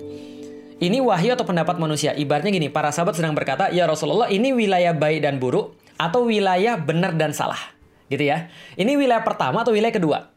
Ini 0.80 1.04
wahyu 1.04 1.36
atau 1.36 1.44
pendapat 1.44 1.76
manusia? 1.76 2.16
Ibaratnya 2.16 2.56
gini, 2.56 2.72
para 2.72 2.88
sahabat 2.96 3.20
sedang 3.20 3.36
berkata, 3.36 3.68
ya 3.76 3.84
Rasulullah, 3.84 4.32
ini 4.32 4.56
wilayah 4.56 4.96
baik 4.96 5.20
dan 5.20 5.36
buruk 5.36 5.76
atau 6.00 6.24
wilayah 6.24 6.80
benar 6.80 7.20
dan 7.20 7.36
salah, 7.36 7.60
gitu 8.08 8.32
ya? 8.32 8.48
Ini 8.80 8.96
wilayah 8.96 9.28
pertama 9.28 9.68
atau 9.68 9.76
wilayah 9.76 9.92
kedua? 9.92 10.35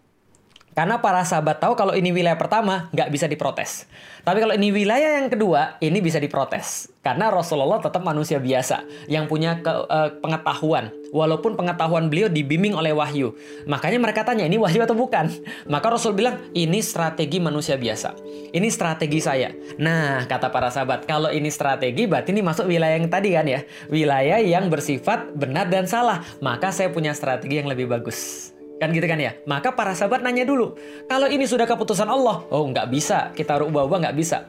Karena 0.79 1.03
para 1.03 1.27
sahabat 1.27 1.59
tahu 1.59 1.75
kalau 1.75 1.91
ini 1.91 2.15
wilayah 2.15 2.39
pertama 2.39 2.87
nggak 2.95 3.11
bisa 3.11 3.27
diprotes. 3.27 3.91
Tapi 4.23 4.39
kalau 4.39 4.55
ini 4.55 4.71
wilayah 4.71 5.19
yang 5.19 5.27
kedua, 5.27 5.75
ini 5.83 5.99
bisa 5.99 6.23
diprotes. 6.23 6.87
Karena 7.03 7.35
Rasulullah 7.35 7.83
tetap 7.83 7.99
manusia 8.07 8.39
biasa 8.39 8.87
yang 9.11 9.27
punya 9.27 9.59
ke, 9.59 9.67
uh, 9.75 10.23
pengetahuan. 10.23 10.95
Walaupun 11.11 11.59
pengetahuan 11.59 12.07
beliau 12.07 12.31
dibimbing 12.31 12.79
oleh 12.79 12.95
wahyu. 12.95 13.35
Makanya 13.67 13.99
mereka 13.99 14.23
tanya, 14.23 14.47
ini 14.47 14.55
wahyu 14.55 14.79
atau 14.87 14.95
bukan? 14.95 15.27
Maka 15.67 15.91
Rasul 15.91 16.15
bilang, 16.15 16.39
ini 16.55 16.79
strategi 16.79 17.43
manusia 17.43 17.75
biasa. 17.75 18.15
Ini 18.55 18.69
strategi 18.71 19.19
saya. 19.19 19.51
Nah, 19.83 20.31
kata 20.31 20.47
para 20.55 20.71
sahabat, 20.71 21.11
kalau 21.11 21.35
ini 21.35 21.51
strategi 21.51 22.07
berarti 22.07 22.31
ini 22.31 22.47
masuk 22.47 22.71
wilayah 22.71 22.95
yang 23.03 23.11
tadi 23.11 23.35
kan 23.35 23.51
ya. 23.51 23.67
Wilayah 23.91 24.39
yang 24.39 24.71
bersifat 24.71 25.35
benar 25.35 25.67
dan 25.67 25.91
salah. 25.91 26.23
Maka 26.39 26.71
saya 26.71 26.95
punya 26.95 27.11
strategi 27.19 27.59
yang 27.59 27.67
lebih 27.67 27.91
bagus. 27.91 28.55
Kan 28.79 28.95
gitu 28.95 29.11
kan 29.11 29.19
ya? 29.19 29.35
Maka 29.43 29.75
para 29.75 29.91
sahabat 29.91 30.23
nanya 30.23 30.47
dulu, 30.47 30.79
kalau 31.11 31.27
ini 31.27 31.51
sudah 31.51 31.67
keputusan 31.67 32.07
Allah, 32.07 32.47
oh 32.47 32.63
nggak 32.71 32.87
bisa, 32.95 33.35
kita 33.35 33.59
ubah-ubah 33.59 34.07
nggak 34.07 34.17
bisa. 34.17 34.47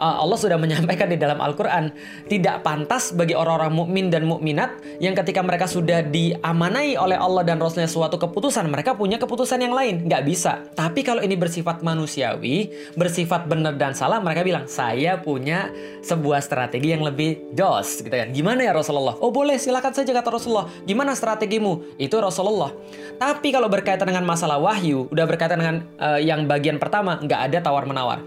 Uh, 0.00 0.20
Allah 0.20 0.36
sudah 0.36 0.56
menyampaikan 0.60 1.08
di 1.08 1.16
dalam 1.16 1.40
Al-Quran, 1.40 1.92
tidak 2.28 2.64
pantas 2.64 3.12
bagi 3.12 3.32
orang-orang 3.32 3.72
mukmin 3.72 4.06
dan 4.12 4.24
mukminat 4.28 4.80
yang 5.00 5.16
ketika 5.16 5.40
mereka 5.40 5.64
sudah 5.64 6.04
diamanai 6.04 6.96
oleh 6.96 7.16
Allah 7.16 7.44
dan 7.44 7.56
Rasulnya 7.56 7.88
suatu 7.88 8.20
keputusan, 8.20 8.68
mereka 8.68 8.96
punya 8.96 9.16
keputusan 9.16 9.60
yang 9.64 9.72
lain, 9.72 10.04
nggak 10.08 10.24
bisa. 10.28 10.60
Tapi 10.76 11.00
kalau 11.00 11.24
ini 11.24 11.36
bersifat 11.36 11.80
manusiawi, 11.80 12.72
bersifat 13.00 13.48
benar 13.48 13.80
dan 13.80 13.96
salah, 13.96 14.20
mereka 14.20 14.44
bilang, 14.44 14.64
saya 14.68 15.16
punya 15.20 15.72
sebuah 16.04 16.44
strategi 16.44 16.96
yang 16.96 17.04
lebih 17.04 17.52
jos, 17.56 18.04
gitu 18.04 18.12
kan? 18.12 18.28
Gimana 18.32 18.60
ya 18.64 18.76
Rasulullah? 18.76 19.16
Oh 19.20 19.32
boleh, 19.32 19.56
silakan 19.56 19.92
saja 19.96 20.12
kata 20.12 20.28
Rasulullah. 20.32 20.68
Gimana 20.84 21.16
strategimu? 21.16 21.96
Itu 21.96 22.20
Rasulullah. 22.20 22.72
Tapi 23.20 23.52
kalau 23.52 23.69
berkaitan 23.70 24.10
dengan 24.10 24.26
masalah 24.26 24.58
wahyu, 24.58 25.06
udah 25.08 25.24
berkaitan 25.24 25.58
dengan 25.62 25.76
uh, 26.02 26.18
yang 26.18 26.44
bagian 26.50 26.76
pertama, 26.82 27.16
nggak 27.22 27.40
ada 27.50 27.58
tawar 27.62 27.86
menawar. 27.86 28.20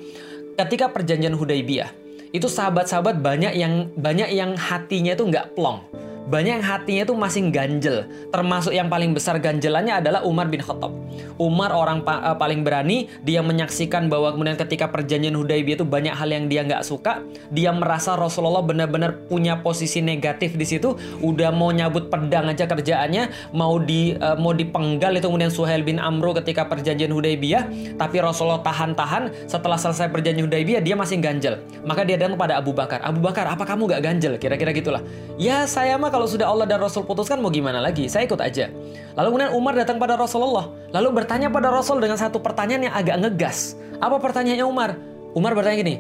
Ketika 0.56 0.90
perjanjian 0.90 1.36
Hudaybiyah, 1.36 1.92
itu 2.34 2.50
sahabat-sahabat 2.50 3.22
banyak 3.22 3.54
yang 3.54 3.94
banyak 3.94 4.34
yang 4.34 4.58
hatinya 4.58 5.14
itu 5.14 5.22
nggak 5.30 5.54
plong 5.54 5.86
banyak 6.28 6.62
yang 6.62 6.66
hatinya 6.66 7.04
tuh 7.04 7.18
masih 7.20 7.52
ganjel. 7.52 8.08
Termasuk 8.32 8.72
yang 8.72 8.88
paling 8.88 9.12
besar 9.12 9.38
ganjelannya 9.44 10.00
adalah 10.00 10.24
Umar 10.24 10.48
bin 10.48 10.64
Khattab. 10.64 10.96
Umar 11.36 11.76
orang 11.76 12.02
pa 12.06 12.22
uh, 12.24 12.38
paling 12.38 12.64
berani, 12.64 13.12
dia 13.26 13.44
menyaksikan 13.44 14.08
bahwa 14.08 14.32
kemudian 14.32 14.56
ketika 14.56 14.88
perjanjian 14.90 15.36
Hudaybiyah 15.36 15.82
itu 15.82 15.86
banyak 15.86 16.16
hal 16.16 16.30
yang 16.32 16.46
dia 16.48 16.64
nggak 16.64 16.84
suka. 16.86 17.22
Dia 17.52 17.76
merasa 17.76 18.16
Rasulullah 18.16 18.64
benar-benar 18.64 19.28
punya 19.28 19.60
posisi 19.60 20.00
negatif 20.00 20.56
di 20.56 20.66
situ. 20.66 20.96
Udah 21.20 21.52
mau 21.52 21.74
nyabut 21.74 22.08
pedang 22.08 22.48
aja 22.48 22.70
kerjaannya, 22.70 23.52
mau 23.52 23.82
di 23.82 24.16
uh, 24.16 24.38
mau 24.40 24.56
dipenggal 24.56 25.20
itu 25.20 25.28
kemudian 25.28 25.52
Suhail 25.52 25.84
bin 25.84 26.00
Amru 26.00 26.32
ketika 26.38 26.70
perjanjian 26.70 27.12
Hudaybiyah. 27.12 27.96
Tapi 28.00 28.18
Rasulullah 28.22 28.64
tahan-tahan. 28.64 29.50
Setelah 29.50 29.76
selesai 29.76 30.08
perjanjian 30.14 30.48
Hudaybiyah 30.48 30.82
dia 30.82 30.96
masih 30.96 31.20
ganjel. 31.20 31.60
Maka 31.84 32.08
dia 32.08 32.16
datang 32.16 32.38
kepada 32.40 32.62
Abu 32.62 32.72
Bakar. 32.72 33.02
Abu 33.04 33.20
Bakar, 33.20 33.50
apa 33.50 33.66
kamu 33.68 33.90
gak 33.90 34.02
ganjel? 34.06 34.34
Kira-kira 34.38 34.72
gitulah. 34.72 35.02
Ya 35.36 35.66
saya 35.66 35.98
mah 35.98 36.13
kalau 36.14 36.30
sudah 36.30 36.46
Allah 36.46 36.70
dan 36.70 36.78
Rasul 36.78 37.02
putuskan 37.10 37.42
mau 37.42 37.50
gimana 37.50 37.82
lagi? 37.82 38.06
Saya 38.06 38.30
ikut 38.30 38.38
aja. 38.38 38.70
Lalu 39.18 39.28
kemudian 39.34 39.52
Umar 39.58 39.74
datang 39.74 39.98
pada 39.98 40.14
Rasulullah. 40.14 40.70
Lalu 40.94 41.10
bertanya 41.26 41.50
pada 41.50 41.74
Rasul 41.74 41.98
dengan 41.98 42.22
satu 42.22 42.38
pertanyaan 42.38 42.86
yang 42.86 42.94
agak 42.94 43.18
ngegas. 43.26 43.74
Apa 43.98 44.22
pertanyaannya 44.22 44.66
Umar? 44.70 44.94
Umar 45.34 45.58
bertanya 45.58 45.82
gini, 45.82 45.96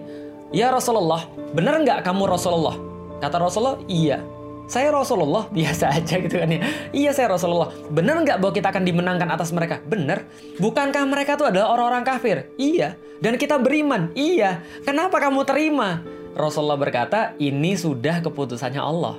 Ya 0.53 0.69
Rasulullah, 0.69 1.25
benar 1.57 1.81
nggak 1.81 2.05
kamu 2.05 2.29
Rasulullah? 2.29 2.77
Kata 3.17 3.41
Rasulullah, 3.41 3.81
iya. 3.89 4.21
Saya 4.69 4.93
Rasulullah, 4.93 5.49
biasa 5.57 5.97
aja 5.97 6.21
gitu 6.21 6.37
kan 6.37 6.53
ya. 6.53 6.61
Iya 6.93 7.11
saya 7.17 7.33
Rasulullah. 7.33 7.73
Benar 7.89 8.21
nggak 8.21 8.37
bahwa 8.37 8.53
kita 8.53 8.69
akan 8.69 8.85
dimenangkan 8.85 9.29
atas 9.33 9.49
mereka? 9.49 9.81
Benar. 9.81 10.29
Bukankah 10.61 11.03
mereka 11.09 11.41
itu 11.41 11.49
adalah 11.49 11.73
orang-orang 11.73 12.05
kafir? 12.05 12.53
Iya. 12.61 12.93
Dan 13.17 13.41
kita 13.41 13.57
beriman? 13.57 14.13
Iya. 14.13 14.61
Kenapa 14.85 15.17
kamu 15.17 15.41
terima? 15.41 16.05
Rasulullah 16.37 16.77
berkata, 16.77 17.33
ini 17.41 17.73
sudah 17.73 18.21
keputusannya 18.21 18.81
Allah. 18.81 19.17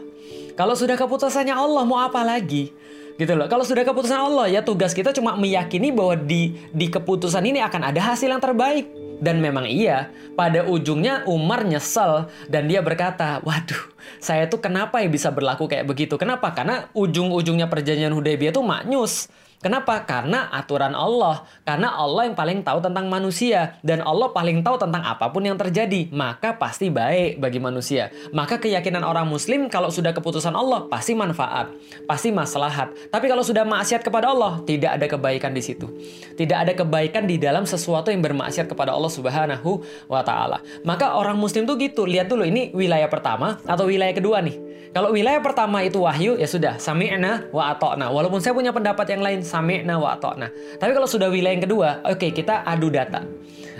Kalau 0.54 0.78
sudah 0.78 0.94
keputusannya 0.94 1.54
Allah, 1.54 1.82
mau 1.82 1.98
apa 1.98 2.22
lagi? 2.22 2.70
gitu 3.14 3.32
loh. 3.38 3.46
Kalau 3.46 3.62
sudah 3.62 3.86
keputusan 3.86 4.18
Allah 4.18 4.50
ya 4.50 4.60
tugas 4.62 4.90
kita 4.90 5.14
cuma 5.14 5.38
meyakini 5.38 5.94
bahwa 5.94 6.18
di 6.18 6.58
di 6.74 6.90
keputusan 6.90 7.46
ini 7.46 7.62
akan 7.62 7.94
ada 7.94 8.00
hasil 8.14 8.26
yang 8.30 8.42
terbaik. 8.42 8.90
Dan 9.22 9.38
memang 9.38 9.64
iya, 9.70 10.10
pada 10.34 10.66
ujungnya 10.66 11.22
Umar 11.30 11.62
nyesel 11.62 12.26
dan 12.50 12.66
dia 12.66 12.82
berkata, 12.82 13.38
waduh, 13.46 13.78
saya 14.18 14.50
tuh 14.50 14.58
kenapa 14.58 14.98
ya 15.00 15.08
bisa 15.08 15.30
berlaku 15.30 15.70
kayak 15.70 15.86
begitu? 15.86 16.18
Kenapa? 16.18 16.50
Karena 16.50 16.90
ujung-ujungnya 16.92 17.70
perjanjian 17.70 18.10
Hudaybiyah 18.10 18.52
tuh 18.52 18.66
maknyus. 18.66 19.30
Kenapa? 19.64 20.05
Karena 20.05 20.53
aturan 20.53 20.92
Allah. 20.92 21.48
Karena 21.64 21.96
Allah 21.96 22.29
yang 22.29 22.37
paling 22.37 22.61
tahu 22.61 22.85
tentang 22.85 23.09
manusia. 23.09 23.81
Dan 23.81 24.05
Allah 24.05 24.29
paling 24.29 24.61
tahu 24.61 24.77
tentang 24.77 25.00
apa 25.00 25.33
pun 25.33 25.40
yang 25.40 25.57
terjadi. 25.57 26.12
Maka 26.12 26.53
pasti 26.61 26.92
baik 26.92 27.40
bagi 27.40 27.57
manusia. 27.64 28.12
Maka 28.37 28.61
keyakinan 28.61 29.00
orang 29.00 29.24
muslim 29.24 29.72
kalau 29.72 29.88
sudah 29.88 30.12
keputusan 30.12 30.53
Allah 30.53 30.85
pasti 30.92 31.16
manfaat. 31.16 31.72
Pasti 32.05 32.29
maslahat. 32.29 32.92
Tapi 33.09 33.24
kalau 33.24 33.40
sudah 33.40 33.64
maksiat 33.64 34.05
kepada 34.05 34.37
Allah, 34.37 34.61
tidak 34.68 35.00
ada 35.00 35.07
kebaikan 35.09 35.57
di 35.57 35.64
situ. 35.64 35.88
Tidak 36.37 36.59
ada 36.61 36.77
kebaikan 36.77 37.24
di 37.24 37.40
dalam 37.40 37.64
sesuatu 37.64 38.12
yang 38.12 38.20
bermaksiat 38.20 38.68
kepada 38.68 38.92
Allah 38.92 39.09
subhanahu 39.09 39.81
wa 40.12 40.20
ta'ala. 40.20 40.61
Maka 40.85 41.16
orang 41.16 41.40
muslim 41.40 41.64
tuh 41.64 41.81
gitu. 41.81 42.05
Lihat 42.05 42.29
dulu 42.29 42.44
ini 42.44 42.68
wilayah 42.77 43.09
pertama 43.09 43.57
atau 43.64 43.88
wilayah 43.88 44.12
kedua 44.12 44.44
nih. 44.44 44.73
Kalau 44.94 45.10
wilayah 45.10 45.42
pertama 45.42 45.82
itu 45.82 45.98
wahyu, 45.98 46.38
ya 46.38 46.46
sudah, 46.46 46.78
sami'na 46.78 47.50
wa 47.50 47.74
atokna. 47.74 48.14
Walaupun 48.14 48.38
saya 48.38 48.54
punya 48.54 48.70
pendapat 48.70 49.10
yang 49.10 49.22
lain, 49.26 49.42
sami'na 49.42 49.98
wa 49.98 50.14
atokna. 50.14 50.54
Tapi 50.78 50.94
kalau 50.94 51.10
sudah 51.10 51.26
wilayah 51.26 51.58
yang 51.58 51.66
kedua, 51.66 52.06
oke, 52.06 52.14
okay, 52.14 52.30
kita 52.30 52.62
adu 52.62 52.94
data. 52.94 53.26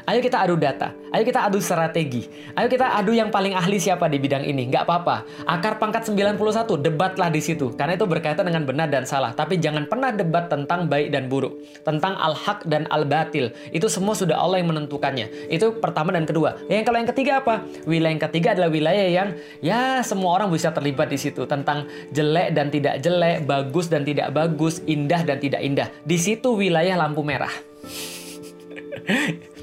Ayo 0.04 0.20
kita 0.20 0.44
adu 0.44 0.60
data. 0.60 0.92
Ayo 1.16 1.24
kita 1.24 1.48
adu 1.48 1.64
strategi. 1.64 2.28
Ayo 2.52 2.68
kita 2.68 2.92
adu 2.92 3.16
yang 3.16 3.32
paling 3.32 3.56
ahli 3.56 3.80
siapa 3.80 4.04
di 4.04 4.20
bidang 4.20 4.44
ini. 4.44 4.68
Nggak 4.68 4.84
apa-apa. 4.84 5.24
Akar 5.48 5.80
pangkat 5.80 6.04
91, 6.12 6.76
debatlah 6.84 7.32
di 7.32 7.40
situ. 7.40 7.72
Karena 7.72 7.96
itu 7.96 8.04
berkaitan 8.04 8.44
dengan 8.44 8.68
benar 8.68 8.92
dan 8.92 9.08
salah. 9.08 9.32
Tapi 9.32 9.56
jangan 9.56 9.88
pernah 9.88 10.12
debat 10.12 10.52
tentang 10.52 10.92
baik 10.92 11.08
dan 11.08 11.32
buruk. 11.32 11.56
Tentang 11.88 12.20
al-haq 12.20 12.68
dan 12.68 12.84
al-batil. 12.92 13.56
Itu 13.72 13.88
semua 13.88 14.12
sudah 14.12 14.36
Allah 14.36 14.60
yang 14.60 14.76
menentukannya. 14.76 15.48
Itu 15.48 15.80
pertama 15.80 16.12
dan 16.12 16.28
kedua. 16.28 16.60
Yang 16.68 16.84
kalau 16.84 16.98
yang 17.00 17.08
ketiga 17.08 17.32
apa? 17.40 17.64
Wilayah 17.88 18.12
yang 18.12 18.24
ketiga 18.28 18.48
adalah 18.52 18.68
wilayah 18.68 19.08
yang 19.08 19.28
ya 19.64 20.04
semua 20.04 20.36
orang 20.36 20.52
bisa 20.52 20.68
terlibat 20.68 21.08
di 21.08 21.16
situ. 21.16 21.48
Tentang 21.48 21.88
jelek 22.12 22.52
dan 22.52 22.68
tidak 22.68 23.00
jelek, 23.00 23.48
bagus 23.48 23.88
dan 23.88 24.04
tidak 24.04 24.36
bagus, 24.36 24.84
indah 24.84 25.24
dan 25.24 25.40
tidak 25.40 25.64
indah. 25.64 25.88
Di 26.04 26.20
situ 26.20 26.52
wilayah 26.60 27.00
lampu 27.00 27.24
merah 27.24 27.52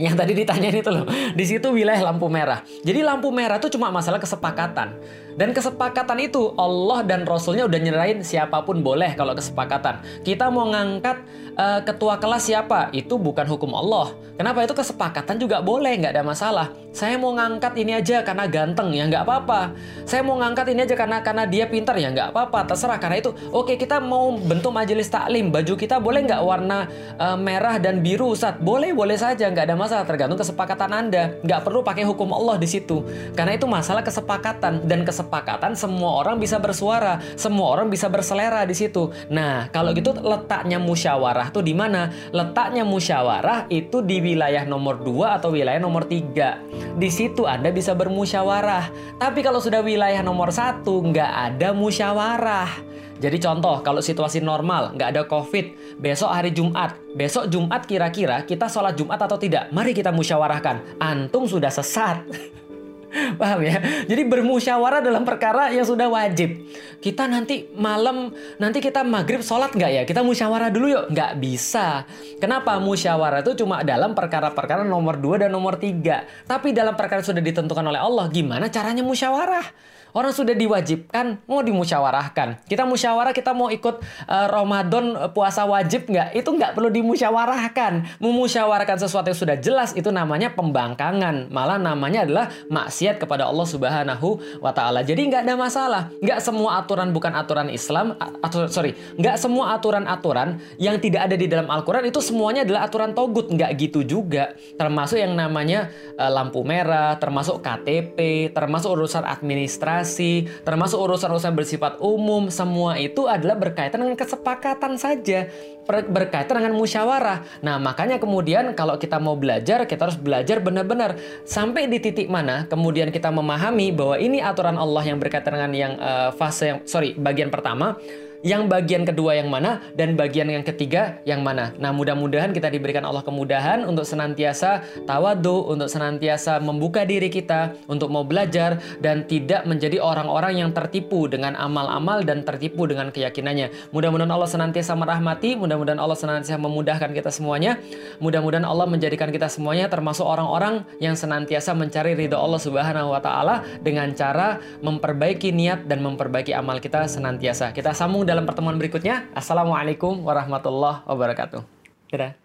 yang 0.00 0.16
tadi 0.16 0.32
ditanyain 0.32 0.80
itu 0.80 0.88
loh. 0.88 1.04
Di 1.36 1.44
situ 1.44 1.68
wilayah 1.68 2.00
lampu 2.00 2.24
merah. 2.32 2.64
Jadi 2.80 3.04
lampu 3.04 3.28
merah 3.28 3.60
itu 3.60 3.68
cuma 3.76 3.92
masalah 3.92 4.16
kesepakatan. 4.16 4.96
Dan 5.32 5.56
kesepakatan 5.56 6.28
itu 6.28 6.52
Allah 6.60 7.00
dan 7.04 7.24
Rasulnya 7.24 7.64
udah 7.64 7.80
nyerahin 7.80 8.20
siapa 8.20 8.60
pun 8.64 8.84
boleh 8.84 9.16
kalau 9.16 9.32
kesepakatan. 9.32 10.04
Kita 10.20 10.52
mau 10.52 10.68
ngangkat 10.68 11.24
uh, 11.56 11.80
ketua 11.84 12.20
kelas 12.20 12.52
siapa? 12.52 12.92
Itu 12.92 13.16
bukan 13.16 13.48
hukum 13.48 13.72
Allah. 13.72 14.12
Kenapa 14.36 14.64
itu 14.64 14.76
kesepakatan 14.76 15.36
juga 15.40 15.60
boleh, 15.64 15.92
nggak 16.00 16.12
ada 16.18 16.24
masalah. 16.24 16.66
Saya 16.92 17.16
mau 17.16 17.32
ngangkat 17.32 17.72
ini 17.80 17.96
aja 17.96 18.20
karena 18.20 18.44
ganteng 18.44 18.92
ya 18.92 19.08
nggak 19.08 19.24
apa-apa. 19.24 19.72
Saya 20.04 20.20
mau 20.20 20.36
ngangkat 20.36 20.76
ini 20.76 20.84
aja 20.84 20.94
karena 20.96 21.24
karena 21.24 21.44
dia 21.48 21.64
pintar 21.64 21.96
ya 21.96 22.12
nggak 22.12 22.36
apa-apa. 22.36 22.68
Terserah 22.68 23.00
karena 23.00 23.16
itu. 23.20 23.32
Oke 23.52 23.80
kita 23.80 24.00
mau 24.04 24.36
bentuk 24.36 24.72
majelis 24.72 25.08
taklim. 25.08 25.48
Baju 25.48 25.72
kita 25.76 25.96
boleh 25.96 26.28
nggak 26.28 26.42
warna 26.44 26.84
uh, 27.16 27.38
merah 27.40 27.80
dan 27.80 28.04
biru 28.04 28.36
Ustaz? 28.36 28.60
Boleh 28.60 28.92
boleh 28.92 29.16
saja 29.16 29.48
nggak 29.48 29.72
ada 29.72 29.76
masalah 29.82 30.06
tergantung 30.06 30.38
kesepakatan 30.38 30.90
Anda. 30.94 31.34
Nggak 31.42 31.60
perlu 31.66 31.82
pakai 31.82 32.06
hukum 32.06 32.30
Allah 32.30 32.54
di 32.62 32.70
situ. 32.70 33.02
Karena 33.34 33.58
itu 33.58 33.66
masalah 33.66 34.06
kesepakatan 34.06 34.86
dan 34.86 35.02
kesepakatan 35.02 35.74
semua 35.74 36.22
orang 36.22 36.38
bisa 36.38 36.62
bersuara, 36.62 37.18
semua 37.34 37.74
orang 37.74 37.90
bisa 37.90 38.06
berselera 38.06 38.62
di 38.62 38.78
situ. 38.78 39.10
Nah, 39.26 39.66
kalau 39.74 39.90
gitu 39.90 40.14
letaknya 40.14 40.78
musyawarah 40.78 41.50
tuh 41.50 41.66
di 41.66 41.74
mana? 41.74 42.14
Letaknya 42.30 42.86
musyawarah 42.86 43.66
itu 43.66 43.98
di 44.06 44.22
wilayah 44.22 44.62
nomor 44.62 45.02
2 45.02 45.36
atau 45.42 45.50
wilayah 45.50 45.82
nomor 45.82 46.06
3. 46.06 46.94
Di 46.94 47.10
situ 47.10 47.42
Anda 47.42 47.74
bisa 47.74 47.98
bermusyawarah. 47.98 49.18
Tapi 49.18 49.42
kalau 49.42 49.58
sudah 49.58 49.82
wilayah 49.82 50.22
nomor 50.22 50.54
1 50.54 50.86
nggak 50.86 51.32
ada 51.50 51.74
musyawarah. 51.74 52.91
Jadi 53.22 53.38
contoh, 53.38 53.78
kalau 53.86 54.02
situasi 54.02 54.42
normal, 54.42 54.98
nggak 54.98 55.08
ada 55.14 55.22
COVID, 55.30 55.96
besok 56.02 56.26
hari 56.34 56.50
Jumat, 56.50 56.98
besok 57.14 57.46
Jumat 57.46 57.86
kira-kira 57.86 58.42
kita 58.42 58.66
sholat 58.66 58.98
Jumat 58.98 59.22
atau 59.22 59.38
tidak? 59.38 59.70
Mari 59.70 59.94
kita 59.94 60.10
musyawarahkan. 60.10 60.98
Antum 60.98 61.46
sudah 61.46 61.70
sesat. 61.70 62.26
Paham 63.40 63.60
ya? 63.62 63.78
Jadi 64.08 64.24
bermusyawarah 64.24 65.04
dalam 65.04 65.22
perkara 65.22 65.70
yang 65.70 65.86
sudah 65.86 66.08
wajib. 66.08 66.64
Kita 66.98 67.28
nanti 67.28 67.68
malam, 67.78 68.32
nanti 68.56 68.82
kita 68.82 69.04
maghrib 69.06 69.44
sholat 69.44 69.70
nggak 69.70 69.90
ya? 69.92 70.02
Kita 70.02 70.24
musyawarah 70.26 70.72
dulu 70.72 70.86
yuk. 70.90 71.04
Nggak 71.12 71.32
bisa. 71.38 72.08
Kenapa? 72.42 72.80
Musyawarah 72.82 73.44
itu 73.44 73.62
cuma 73.62 73.86
dalam 73.86 74.16
perkara-perkara 74.16 74.82
nomor 74.82 75.20
2 75.20 75.46
dan 75.46 75.50
nomor 75.52 75.78
3. 75.78 76.48
Tapi 76.48 76.74
dalam 76.74 76.98
perkara 76.98 77.22
sudah 77.22 77.44
ditentukan 77.44 77.84
oleh 77.84 78.00
Allah, 78.00 78.26
gimana 78.32 78.66
caranya 78.72 79.04
musyawarah? 79.06 79.92
Orang 80.12 80.36
sudah 80.36 80.52
diwajibkan, 80.52 81.40
mau 81.48 81.64
dimusyawarahkan. 81.64 82.68
Kita 82.68 82.84
musyawarah, 82.84 83.32
kita 83.32 83.56
mau 83.56 83.72
ikut 83.72 84.04
uh, 84.28 84.46
Ramadan 84.52 85.16
uh, 85.16 85.32
puasa 85.32 85.64
wajib 85.64 86.04
nggak? 86.04 86.36
Itu 86.36 86.52
nggak 86.52 86.76
perlu 86.76 86.92
dimusyawarahkan. 86.92 88.20
Memusyawarahkan 88.20 89.00
sesuatu 89.00 89.32
yang 89.32 89.40
sudah 89.40 89.56
jelas 89.56 89.96
itu 89.96 90.12
namanya 90.12 90.52
pembangkangan. 90.52 91.48
Malah 91.48 91.80
namanya 91.80 92.28
adalah 92.28 92.52
maksiat 92.68 93.24
kepada 93.24 93.48
Allah 93.48 93.64
Subhanahu 93.64 94.60
wa 94.60 94.68
taala. 94.76 95.00
Jadi 95.00 95.32
nggak 95.32 95.48
ada 95.48 95.56
masalah. 95.56 96.02
Nggak 96.20 96.44
semua 96.44 96.84
aturan 96.84 97.16
bukan 97.16 97.32
aturan 97.32 97.72
Islam, 97.72 98.12
atau 98.20 98.68
sorry, 98.68 98.92
nggak 99.16 99.40
semua 99.40 99.72
aturan-aturan 99.80 100.60
yang 100.76 101.00
tidak 101.00 101.32
ada 101.32 101.40
di 101.40 101.48
dalam 101.48 101.72
Al-Quran 101.72 102.12
itu 102.12 102.20
semuanya 102.20 102.68
adalah 102.68 102.84
aturan 102.84 103.16
togut. 103.16 103.48
Nggak 103.48 103.80
gitu 103.80 104.04
juga. 104.04 104.52
Termasuk 104.76 105.16
yang 105.16 105.32
namanya 105.32 105.88
uh, 106.20 106.28
lampu 106.28 106.60
merah, 106.68 107.16
termasuk 107.16 107.64
KTP, 107.64 108.52
termasuk 108.52 108.92
urusan 108.92 109.24
administrasi 109.24 110.01
komunikasi, 110.02 110.50
termasuk 110.66 110.98
urusan-urusan 110.98 111.54
bersifat 111.54 111.92
umum, 112.02 112.50
semua 112.50 112.98
itu 112.98 113.30
adalah 113.30 113.54
berkaitan 113.54 114.02
dengan 114.02 114.18
kesepakatan 114.18 114.98
saja, 114.98 115.46
berkaitan 115.86 116.58
dengan 116.58 116.74
musyawarah. 116.74 117.62
Nah, 117.62 117.78
makanya 117.78 118.18
kemudian 118.18 118.74
kalau 118.74 118.98
kita 118.98 119.22
mau 119.22 119.38
belajar, 119.38 119.86
kita 119.86 120.10
harus 120.10 120.18
belajar 120.18 120.58
benar-benar 120.58 121.16
sampai 121.46 121.86
di 121.86 122.02
titik 122.02 122.26
mana 122.26 122.66
kemudian 122.66 123.14
kita 123.14 123.30
memahami 123.30 123.94
bahwa 123.94 124.18
ini 124.18 124.42
aturan 124.42 124.74
Allah 124.74 125.02
yang 125.06 125.18
berkaitan 125.22 125.54
dengan 125.54 125.72
yang 125.72 125.92
uh, 126.02 126.30
fase 126.34 126.74
yang 126.74 126.78
sorry, 126.84 127.14
bagian 127.14 127.48
pertama 127.48 127.94
yang 128.42 128.66
bagian 128.66 129.06
kedua 129.06 129.38
yang 129.38 129.48
mana 129.48 129.78
dan 129.94 130.18
bagian 130.18 130.50
yang 130.50 130.66
ketiga 130.66 131.22
yang 131.22 131.46
mana. 131.46 131.70
Nah, 131.78 131.94
mudah-mudahan 131.94 132.50
kita 132.50 132.68
diberikan 132.68 133.06
Allah 133.06 133.22
kemudahan 133.22 133.86
untuk 133.86 134.02
senantiasa 134.02 134.82
tawadu, 135.06 135.70
untuk 135.70 135.86
senantiasa 135.86 136.58
membuka 136.58 137.06
diri 137.06 137.30
kita 137.30 137.74
untuk 137.86 138.10
mau 138.10 138.26
belajar 138.26 138.82
dan 138.98 139.24
tidak 139.30 139.62
menjadi 139.64 140.02
orang-orang 140.02 140.58
yang 140.58 140.70
tertipu 140.74 141.30
dengan 141.30 141.54
amal-amal 141.54 142.26
dan 142.26 142.42
tertipu 142.42 142.90
dengan 142.90 143.14
keyakinannya. 143.14 143.94
Mudah-mudahan 143.94 144.30
Allah 144.34 144.50
senantiasa 144.50 144.98
merahmati, 144.98 145.54
mudah-mudahan 145.54 146.02
Allah 146.02 146.18
senantiasa 146.18 146.58
memudahkan 146.58 147.14
kita 147.14 147.30
semuanya. 147.30 147.78
Mudah-mudahan 148.18 148.66
Allah 148.66 148.90
menjadikan 148.90 149.30
kita 149.30 149.46
semuanya 149.46 149.86
termasuk 149.86 150.26
orang-orang 150.26 150.82
yang 150.98 151.14
senantiasa 151.14 151.72
mencari 151.78 152.18
ridho 152.18 152.34
Allah 152.34 152.58
Subhanahu 152.58 153.14
wa 153.14 153.22
taala 153.22 153.62
dengan 153.78 154.10
cara 154.18 154.58
memperbaiki 154.82 155.54
niat 155.54 155.86
dan 155.86 156.02
memperbaiki 156.02 156.50
amal 156.50 156.82
kita 156.82 157.06
senantiasa. 157.06 157.70
Kita 157.70 157.94
sambung 157.94 158.26
dalam 158.32 158.48
pertemuan 158.48 158.80
berikutnya. 158.80 159.28
Assalamualaikum 159.36 160.24
warahmatullahi 160.24 161.04
wabarakatuh. 161.04 161.60
Dadah. 162.08 162.41